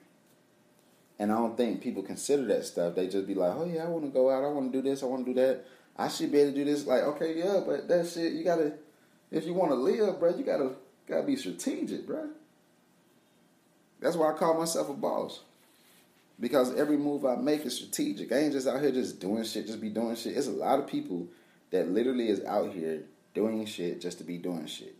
And 1.18 1.30
I 1.30 1.36
don't 1.36 1.56
think 1.56 1.80
people 1.80 2.02
consider 2.02 2.44
that 2.46 2.66
stuff. 2.66 2.96
They 2.96 3.06
just 3.06 3.26
be 3.26 3.34
like, 3.34 3.54
oh 3.54 3.64
yeah, 3.64 3.84
I 3.84 3.88
want 3.88 4.04
to 4.04 4.10
go 4.10 4.28
out. 4.28 4.44
I 4.44 4.48
want 4.48 4.72
to 4.72 4.82
do 4.82 4.86
this. 4.86 5.02
I 5.02 5.06
want 5.06 5.24
to 5.24 5.32
do 5.32 5.40
that. 5.40 5.64
I 5.96 6.08
should 6.08 6.32
be 6.32 6.40
able 6.40 6.50
to 6.50 6.56
do 6.56 6.64
this. 6.64 6.86
Like, 6.86 7.02
okay, 7.02 7.38
yeah, 7.38 7.60
but 7.64 7.86
that 7.88 8.08
shit, 8.08 8.32
you 8.32 8.44
gotta, 8.44 8.72
if 9.30 9.46
you 9.46 9.54
want 9.54 9.70
to 9.70 9.76
live, 9.76 10.18
bro, 10.18 10.34
you 10.36 10.42
gotta, 10.42 10.72
gotta 11.06 11.22
be 11.22 11.36
strategic, 11.36 12.06
bro. 12.06 12.28
That's 14.02 14.16
why 14.16 14.30
I 14.30 14.36
call 14.36 14.58
myself 14.58 14.90
a 14.90 14.94
boss. 14.94 15.40
Because 16.40 16.74
every 16.74 16.96
move 16.96 17.24
I 17.24 17.36
make 17.36 17.64
is 17.64 17.76
strategic. 17.76 18.32
I 18.32 18.38
ain't 18.38 18.52
just 18.52 18.66
out 18.66 18.80
here 18.80 18.90
just 18.90 19.20
doing 19.20 19.44
shit, 19.44 19.68
just 19.68 19.80
be 19.80 19.90
doing 19.90 20.16
shit. 20.16 20.36
It's 20.36 20.48
a 20.48 20.50
lot 20.50 20.80
of 20.80 20.88
people 20.88 21.28
that 21.70 21.88
literally 21.88 22.28
is 22.28 22.44
out 22.44 22.72
here 22.72 23.04
doing 23.32 23.64
shit 23.64 24.00
just 24.00 24.18
to 24.18 24.24
be 24.24 24.38
doing 24.38 24.66
shit. 24.66 24.96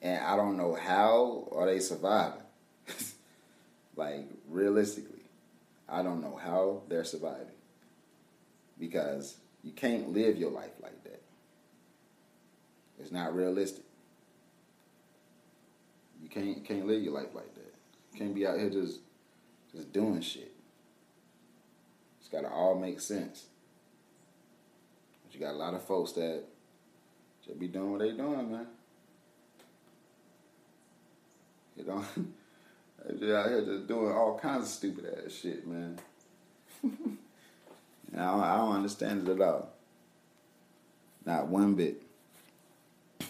And 0.00 0.24
I 0.24 0.36
don't 0.36 0.56
know 0.56 0.74
how 0.74 1.48
are 1.52 1.66
they 1.66 1.80
surviving. 1.80 2.40
like 3.96 4.24
realistically, 4.48 5.24
I 5.88 6.02
don't 6.02 6.22
know 6.22 6.36
how 6.42 6.82
they're 6.88 7.04
surviving. 7.04 7.46
Because 8.78 9.36
you 9.64 9.72
can't 9.72 10.10
live 10.10 10.38
your 10.38 10.52
life 10.52 10.70
like 10.80 11.02
that. 11.04 11.20
It's 13.00 13.10
not 13.10 13.34
realistic. 13.34 13.84
You 16.22 16.28
can't 16.28 16.64
can't 16.64 16.86
live 16.86 17.02
your 17.02 17.14
life 17.14 17.34
like 17.34 17.54
that. 17.54 17.59
Can't 18.16 18.34
be 18.34 18.46
out 18.46 18.58
here 18.58 18.70
just 18.70 19.00
just 19.72 19.92
doing 19.92 20.20
shit. 20.20 20.52
It's 22.20 22.28
gotta 22.28 22.48
all 22.48 22.74
make 22.74 23.00
sense. 23.00 23.46
But 25.24 25.34
you 25.34 25.40
got 25.40 25.52
a 25.54 25.58
lot 25.58 25.74
of 25.74 25.82
folks 25.84 26.12
that 26.12 26.44
just 27.46 27.58
be 27.58 27.68
doing 27.68 27.92
what 27.92 28.00
they 28.00 28.12
doing, 28.12 28.50
man. 28.50 28.66
You 31.76 31.84
know, 31.84 32.04
they 33.06 33.18
just 33.18 33.32
out 33.32 33.48
here 33.48 33.64
just 33.64 33.86
doing 33.86 34.12
all 34.12 34.38
kinds 34.38 34.64
of 34.64 34.68
stupid 34.68 35.06
ass 35.24 35.32
shit, 35.32 35.66
man. 35.66 35.98
Don't, 38.12 38.40
I 38.40 38.56
don't 38.56 38.74
understand 38.74 39.28
it 39.28 39.32
at 39.32 39.40
all. 39.40 39.68
Not 41.24 41.46
one 41.46 41.74
bit. 41.74 42.02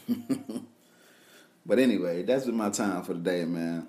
but 1.67 1.79
anyway, 1.79 2.23
that's 2.23 2.47
been 2.47 2.57
my 2.57 2.71
time 2.71 3.03
for 3.03 3.13
the 3.13 3.21
day, 3.21 3.45
man. 3.45 3.87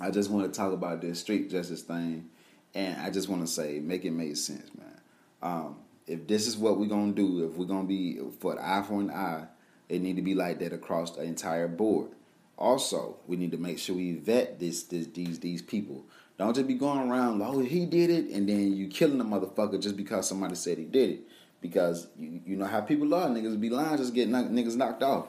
I 0.00 0.10
just 0.10 0.30
want 0.30 0.52
to 0.52 0.56
talk 0.56 0.72
about 0.72 1.00
this 1.00 1.20
street 1.20 1.50
justice 1.50 1.82
thing, 1.82 2.30
and 2.74 3.00
I 3.00 3.10
just 3.10 3.28
want 3.28 3.42
to 3.42 3.46
say, 3.46 3.80
make 3.80 4.04
it 4.04 4.12
make 4.12 4.36
sense, 4.36 4.70
man. 4.76 5.00
Um, 5.42 5.76
if 6.06 6.26
this 6.26 6.46
is 6.46 6.56
what 6.56 6.78
we're 6.78 6.86
gonna 6.86 7.12
do, 7.12 7.46
if 7.46 7.56
we're 7.56 7.66
gonna 7.66 7.86
be 7.86 8.18
for 8.40 8.52
an 8.52 8.58
eye 8.58 8.82
for 8.82 9.00
an 9.00 9.10
eye, 9.10 9.46
it 9.88 10.00
need 10.00 10.16
to 10.16 10.22
be 10.22 10.34
like 10.34 10.58
that 10.60 10.72
across 10.72 11.16
the 11.16 11.22
entire 11.22 11.68
board. 11.68 12.10
Also, 12.56 13.16
we 13.26 13.36
need 13.36 13.52
to 13.52 13.58
make 13.58 13.78
sure 13.78 13.96
we 13.96 14.14
vet 14.14 14.58
this, 14.58 14.82
this 14.84 15.06
these 15.08 15.38
these 15.38 15.62
people. 15.62 16.04
Don't 16.38 16.54
just 16.54 16.66
be 16.66 16.74
going 16.74 17.10
around, 17.10 17.42
oh, 17.42 17.60
he 17.60 17.84
did 17.84 18.08
it, 18.08 18.30
and 18.30 18.48
then 18.48 18.74
you 18.74 18.88
killing 18.88 19.18
the 19.18 19.24
motherfucker 19.24 19.80
just 19.80 19.96
because 19.96 20.26
somebody 20.26 20.54
said 20.54 20.78
he 20.78 20.84
did 20.84 21.10
it. 21.10 21.20
Because 21.60 22.08
you, 22.18 22.40
you 22.46 22.56
know 22.56 22.64
how 22.64 22.80
people 22.80 23.12
are, 23.14 23.28
niggas 23.28 23.60
be 23.60 23.68
lying, 23.68 23.98
just 23.98 24.14
get 24.14 24.30
niggas 24.30 24.76
knocked 24.76 25.02
off. 25.02 25.26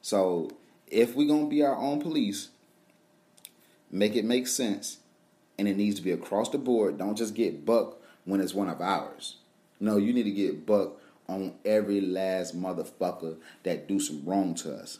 So 0.00 0.50
if 0.86 1.14
we 1.14 1.26
gonna 1.26 1.46
be 1.46 1.62
our 1.62 1.76
own 1.76 2.00
police, 2.00 2.48
make 3.90 4.16
it 4.16 4.24
make 4.24 4.46
sense, 4.46 4.98
and 5.58 5.68
it 5.68 5.76
needs 5.76 5.96
to 5.96 6.02
be 6.02 6.12
across 6.12 6.50
the 6.50 6.58
board. 6.58 6.98
Don't 6.98 7.16
just 7.16 7.34
get 7.34 7.64
buck 7.64 8.00
when 8.24 8.40
it's 8.40 8.54
one 8.54 8.68
of 8.68 8.80
ours. 8.80 9.36
No, 9.80 9.96
you 9.96 10.12
need 10.12 10.24
to 10.24 10.30
get 10.30 10.66
buck 10.66 11.00
on 11.28 11.54
every 11.64 12.00
last 12.00 12.58
motherfucker 12.60 13.36
that 13.62 13.86
do 13.86 14.00
some 14.00 14.22
wrong 14.24 14.54
to 14.56 14.74
us. 14.74 14.98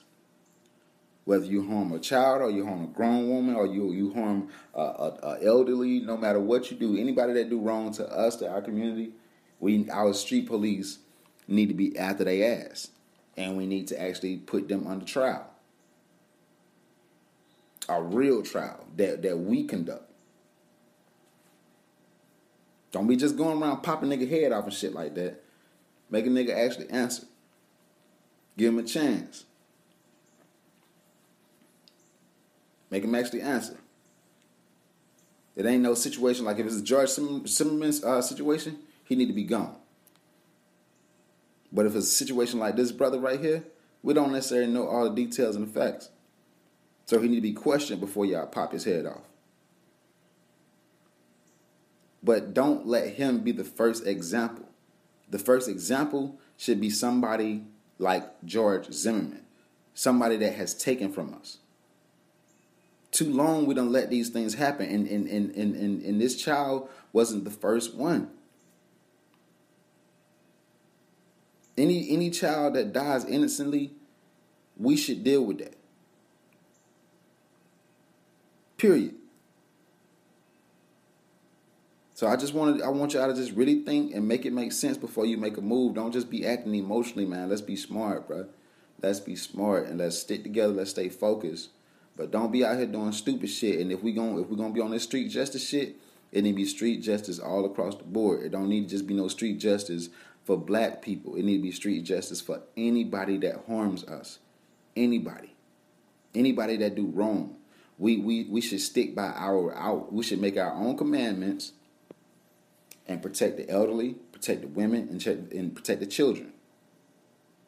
Whether 1.24 1.44
you 1.44 1.68
harm 1.68 1.92
a 1.92 1.98
child 1.98 2.42
or 2.42 2.50
you 2.50 2.64
harm 2.64 2.84
a 2.84 2.86
grown 2.86 3.28
woman 3.28 3.54
or 3.54 3.66
you 3.66 3.92
you 3.92 4.14
harm 4.14 4.48
a, 4.74 4.80
a, 4.80 5.18
a 5.22 5.46
elderly, 5.46 6.00
no 6.00 6.16
matter 6.16 6.40
what 6.40 6.70
you 6.70 6.76
do, 6.76 6.96
anybody 6.96 7.34
that 7.34 7.50
do 7.50 7.60
wrong 7.60 7.92
to 7.92 8.08
us, 8.10 8.36
to 8.36 8.48
our 8.48 8.62
community, 8.62 9.12
we 9.60 9.88
our 9.90 10.14
street 10.14 10.46
police 10.46 10.98
need 11.46 11.68
to 11.68 11.74
be 11.74 11.98
after 11.98 12.24
their 12.24 12.66
ass, 12.66 12.88
and 13.36 13.56
we 13.56 13.66
need 13.66 13.88
to 13.88 14.00
actually 14.00 14.36
put 14.36 14.68
them 14.68 14.86
under 14.86 15.04
trial, 15.04 15.47
a 17.88 18.02
real 18.02 18.42
trial 18.42 18.84
that 18.96 19.22
that 19.22 19.38
we 19.38 19.64
conduct. 19.64 20.04
Don't 22.90 23.06
be 23.06 23.16
just 23.16 23.36
going 23.36 23.62
around 23.62 23.82
popping 23.82 24.08
nigga 24.08 24.28
head 24.28 24.52
off 24.52 24.64
and 24.64 24.72
shit 24.72 24.94
like 24.94 25.14
that. 25.14 25.42
Make 26.10 26.26
a 26.26 26.30
nigga 26.30 26.56
actually 26.56 26.88
answer. 26.90 27.24
Give 28.56 28.72
him 28.72 28.78
a 28.78 28.82
chance. 28.82 29.44
Make 32.90 33.04
him 33.04 33.14
actually 33.14 33.42
answer. 33.42 33.76
It 35.54 35.66
ain't 35.66 35.82
no 35.82 35.94
situation 35.94 36.44
like 36.44 36.58
if 36.58 36.66
it's 36.66 36.76
a 36.76 36.82
George 36.82 37.10
Zimmerman's 37.10 38.02
uh, 38.02 38.22
situation, 38.22 38.78
he 39.04 39.16
need 39.16 39.26
to 39.26 39.32
be 39.32 39.44
gone. 39.44 39.74
But 41.72 41.86
if 41.86 41.94
it's 41.94 42.06
a 42.06 42.10
situation 42.10 42.58
like 42.58 42.76
this 42.76 42.92
brother 42.92 43.18
right 43.18 43.40
here, 43.40 43.64
we 44.02 44.14
don't 44.14 44.32
necessarily 44.32 44.72
know 44.72 44.88
all 44.88 45.04
the 45.04 45.14
details 45.14 45.56
and 45.56 45.66
the 45.66 45.72
facts. 45.72 46.10
So 47.08 47.18
he 47.18 47.26
need 47.26 47.36
to 47.36 47.40
be 47.40 47.54
questioned 47.54 48.00
before 48.00 48.26
y'all 48.26 48.46
pop 48.46 48.72
his 48.72 48.84
head 48.84 49.06
off. 49.06 49.22
But 52.22 52.52
don't 52.52 52.86
let 52.86 53.14
him 53.14 53.38
be 53.38 53.50
the 53.50 53.64
first 53.64 54.06
example. 54.06 54.68
The 55.30 55.38
first 55.38 55.70
example 55.70 56.38
should 56.58 56.82
be 56.82 56.90
somebody 56.90 57.64
like 57.98 58.44
George 58.44 58.92
Zimmerman, 58.92 59.46
somebody 59.94 60.36
that 60.36 60.52
has 60.52 60.74
taken 60.74 61.10
from 61.10 61.32
us. 61.32 61.56
Too 63.10 63.32
long 63.32 63.64
we 63.64 63.74
don't 63.74 63.90
let 63.90 64.10
these 64.10 64.28
things 64.28 64.52
happen, 64.52 64.90
and, 64.90 65.08
and, 65.08 65.26
and, 65.28 65.50
and, 65.56 66.02
and 66.02 66.20
this 66.20 66.36
child 66.36 66.90
wasn't 67.14 67.44
the 67.44 67.50
first 67.50 67.94
one. 67.94 68.28
Any 71.78 72.10
any 72.10 72.28
child 72.28 72.74
that 72.74 72.92
dies 72.92 73.24
innocently, 73.24 73.92
we 74.76 74.94
should 74.94 75.24
deal 75.24 75.42
with 75.42 75.60
that. 75.60 75.77
Period. 78.78 79.14
So 82.14 82.26
I 82.26 82.36
just 82.36 82.54
wanted 82.54 82.82
I 82.82 82.88
want 82.88 83.14
y'all 83.14 83.28
to 83.28 83.34
just 83.34 83.52
really 83.52 83.84
think 83.84 84.14
and 84.14 84.26
make 84.26 84.46
it 84.46 84.52
make 84.52 84.72
sense 84.72 84.96
before 84.96 85.26
you 85.26 85.36
make 85.36 85.56
a 85.56 85.60
move. 85.60 85.94
Don't 85.94 86.12
just 86.12 86.30
be 86.30 86.46
acting 86.46 86.74
emotionally, 86.74 87.26
man. 87.26 87.48
Let's 87.48 87.60
be 87.60 87.76
smart, 87.76 88.26
bro. 88.26 88.46
Let's 89.02 89.20
be 89.20 89.36
smart 89.36 89.86
and 89.86 89.98
let's 89.98 90.18
stick 90.18 90.42
together. 90.42 90.72
Let's 90.72 90.90
stay 90.90 91.08
focused. 91.08 91.70
But 92.16 92.32
don't 92.32 92.50
be 92.50 92.64
out 92.64 92.76
here 92.76 92.86
doing 92.86 93.12
stupid 93.12 93.50
shit. 93.50 93.78
And 93.78 93.92
if 93.92 94.02
we 94.02 94.12
going 94.12 94.38
if 94.40 94.48
we're 94.48 94.56
gonna 94.56 94.74
be 94.74 94.80
on 94.80 94.90
this 94.90 95.04
street 95.04 95.28
justice 95.28 95.68
shit, 95.68 95.96
it 96.32 96.42
need 96.42 96.52
to 96.52 96.56
be 96.56 96.64
street 96.64 97.02
justice 97.02 97.38
all 97.38 97.64
across 97.64 97.96
the 97.96 98.04
board. 98.04 98.42
It 98.42 98.50
don't 98.50 98.68
need 98.68 98.84
to 98.84 98.90
just 98.90 99.06
be 99.06 99.14
no 99.14 99.28
street 99.28 99.58
justice 99.58 100.08
for 100.44 100.56
black 100.56 101.02
people. 101.02 101.36
It 101.36 101.44
need 101.44 101.58
to 101.58 101.62
be 101.62 101.72
street 101.72 102.02
justice 102.02 102.40
for 102.40 102.62
anybody 102.76 103.38
that 103.38 103.64
harms 103.68 104.04
us. 104.04 104.38
Anybody. 104.96 105.54
Anybody 106.34 106.76
that 106.78 106.96
do 106.96 107.06
wrong. 107.06 107.57
We 107.98 108.18
we 108.18 108.44
we 108.44 108.60
should 108.60 108.80
stick 108.80 109.14
by 109.14 109.32
our 109.34 109.74
our 109.74 109.96
we 110.10 110.22
should 110.22 110.40
make 110.40 110.56
our 110.56 110.72
own 110.72 110.96
commandments 110.96 111.72
and 113.06 113.22
protect 113.22 113.56
the 113.56 113.68
elderly, 113.68 114.14
protect 114.32 114.60
the 114.60 114.68
women, 114.68 115.08
and, 115.08 115.52
and 115.52 115.74
protect 115.74 116.00
the 116.00 116.06
children. 116.06 116.52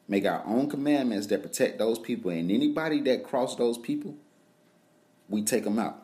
Make 0.06 0.26
our 0.26 0.44
own 0.44 0.68
commandments 0.68 1.28
that 1.28 1.42
protect 1.42 1.78
those 1.78 1.98
people, 1.98 2.30
and 2.30 2.50
anybody 2.50 3.00
that 3.02 3.24
cross 3.24 3.56
those 3.56 3.78
people, 3.78 4.16
we 5.28 5.42
take 5.42 5.64
them 5.64 5.78
out. 5.78 6.02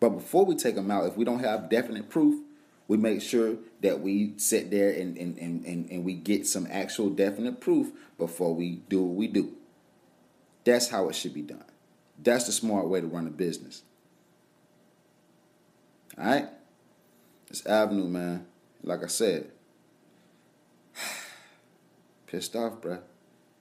But 0.00 0.10
before 0.10 0.44
we 0.44 0.56
take 0.56 0.74
them 0.74 0.90
out, 0.90 1.06
if 1.06 1.16
we 1.16 1.24
don't 1.24 1.40
have 1.40 1.70
definite 1.70 2.10
proof, 2.10 2.42
we 2.88 2.96
make 2.96 3.22
sure 3.22 3.56
that 3.80 4.00
we 4.00 4.34
sit 4.36 4.70
there 4.70 4.90
and, 4.90 5.16
and, 5.16 5.38
and, 5.38 5.64
and, 5.64 5.90
and 5.90 6.04
we 6.04 6.14
get 6.14 6.46
some 6.46 6.66
actual 6.70 7.10
definite 7.10 7.60
proof 7.60 7.92
before 8.18 8.54
we 8.54 8.76
do 8.88 9.02
what 9.02 9.16
we 9.16 9.26
do. 9.26 9.54
That's 10.64 10.88
how 10.88 11.08
it 11.08 11.14
should 11.14 11.34
be 11.34 11.42
done. 11.42 11.64
That's 12.22 12.46
the 12.46 12.52
smart 12.52 12.88
way 12.88 13.00
to 13.00 13.06
run 13.06 13.26
a 13.26 13.30
business. 13.30 13.82
All 16.18 16.24
right? 16.24 16.48
This 17.48 17.64
avenue, 17.66 18.08
man, 18.08 18.46
like 18.82 19.04
I 19.04 19.06
said, 19.06 19.50
pissed 22.26 22.56
off, 22.56 22.80
bruh. 22.80 23.00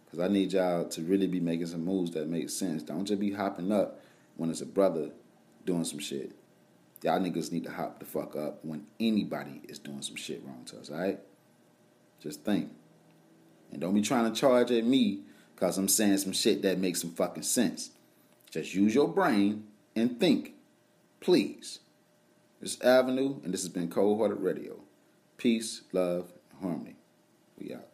Because 0.05 0.19
I 0.19 0.27
need 0.31 0.53
y'all 0.53 0.85
to 0.85 1.01
really 1.01 1.27
be 1.27 1.39
making 1.39 1.67
some 1.67 1.83
moves 1.83 2.11
that 2.11 2.29
make 2.29 2.49
sense. 2.49 2.83
Don't 2.83 3.05
just 3.05 3.19
be 3.19 3.33
hopping 3.33 3.71
up 3.71 3.99
when 4.37 4.49
it's 4.49 4.61
a 4.61 4.65
brother 4.65 5.09
doing 5.65 5.83
some 5.83 5.99
shit. 5.99 6.31
Y'all 7.03 7.19
niggas 7.19 7.51
need 7.51 7.65
to 7.65 7.71
hop 7.71 7.99
the 7.99 8.05
fuck 8.05 8.35
up 8.35 8.63
when 8.63 8.85
anybody 8.99 9.61
is 9.67 9.77
doing 9.77 10.01
some 10.01 10.15
shit 10.15 10.41
wrong 10.45 10.63
to 10.65 10.79
us, 10.79 10.89
alright? 10.89 11.19
Just 12.21 12.43
think. 12.43 12.71
And 13.71 13.81
don't 13.81 13.93
be 13.93 14.01
trying 14.01 14.31
to 14.31 14.39
charge 14.39 14.71
at 14.71 14.85
me 14.85 15.21
because 15.53 15.77
I'm 15.77 15.87
saying 15.87 16.17
some 16.19 16.31
shit 16.31 16.61
that 16.61 16.79
makes 16.79 17.01
some 17.01 17.11
fucking 17.11 17.43
sense. 17.43 17.91
Just 18.55 18.73
use 18.73 18.95
your 18.95 19.09
brain 19.09 19.65
and 19.97 20.17
think. 20.17 20.53
Please. 21.19 21.79
This 22.61 22.79
Avenue, 22.79 23.41
and 23.43 23.53
this 23.53 23.63
has 23.63 23.69
been 23.69 23.89
Cold 23.89 24.17
Hearted 24.17 24.39
Radio. 24.39 24.79
Peace, 25.35 25.81
love, 25.91 26.31
and 26.49 26.61
harmony. 26.61 26.95
We 27.59 27.73
out. 27.73 27.89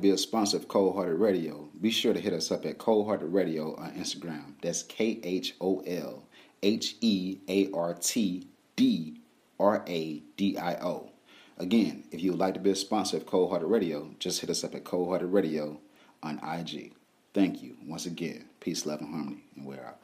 Be 0.00 0.08
a 0.08 0.16
sponsor 0.16 0.56
of 0.56 0.68
Cold 0.68 0.96
Hearted 0.96 1.16
Radio. 1.16 1.68
Be 1.78 1.90
sure 1.90 2.14
to 2.14 2.18
hit 2.18 2.32
us 2.32 2.50
up 2.50 2.64
at 2.64 2.78
Cold 2.78 3.06
Hearted 3.06 3.26
Radio 3.26 3.76
on 3.76 3.90
Instagram. 3.90 4.54
That's 4.62 4.84
K 4.84 5.20
H 5.22 5.54
O 5.60 5.80
L 5.80 6.26
H 6.62 6.96
E 7.02 7.40
A 7.46 7.70
R 7.72 7.92
T 7.92 8.48
D 8.74 9.20
R 9.60 9.84
A 9.86 10.22
D 10.38 10.56
I 10.56 10.76
O. 10.76 11.10
Again, 11.58 12.04
if 12.10 12.22
you 12.22 12.30
would 12.30 12.40
like 12.40 12.54
to 12.54 12.60
be 12.60 12.70
a 12.70 12.74
sponsor 12.74 13.18
of 13.18 13.26
Cold 13.26 13.50
Hearted 13.50 13.66
Radio, 13.66 14.14
just 14.18 14.40
hit 14.40 14.48
us 14.48 14.64
up 14.64 14.74
at 14.74 14.84
Cold 14.84 15.10
Hearted 15.10 15.26
Radio 15.26 15.78
on 16.22 16.40
IG. 16.42 16.94
Thank 17.34 17.62
you 17.62 17.76
once 17.86 18.04
again. 18.04 18.44
Peace, 18.60 18.84
love, 18.84 19.00
and 19.00 19.10
harmony, 19.10 19.44
and 19.56 19.64
we're 19.64 19.82
out. 19.82 19.98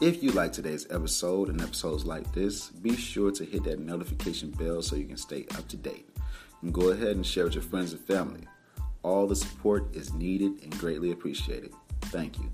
If 0.00 0.22
you 0.22 0.30
like 0.30 0.52
today's 0.52 0.86
episode 0.90 1.48
and 1.48 1.60
episodes 1.60 2.06
like 2.06 2.32
this, 2.32 2.68
be 2.68 2.94
sure 2.94 3.32
to 3.32 3.44
hit 3.44 3.64
that 3.64 3.80
notification 3.80 4.52
bell 4.52 4.80
so 4.80 4.94
you 4.94 5.06
can 5.06 5.16
stay 5.16 5.44
up 5.56 5.66
to 5.68 5.76
date. 5.76 6.08
And 6.62 6.72
go 6.72 6.90
ahead 6.90 7.16
and 7.16 7.26
share 7.26 7.44
with 7.44 7.54
your 7.54 7.64
friends 7.64 7.92
and 7.92 8.00
family. 8.02 8.46
All 9.02 9.26
the 9.26 9.34
support 9.34 9.92
is 9.96 10.12
needed 10.14 10.62
and 10.62 10.78
greatly 10.78 11.10
appreciated. 11.10 11.72
Thank 12.02 12.38
you. 12.38 12.48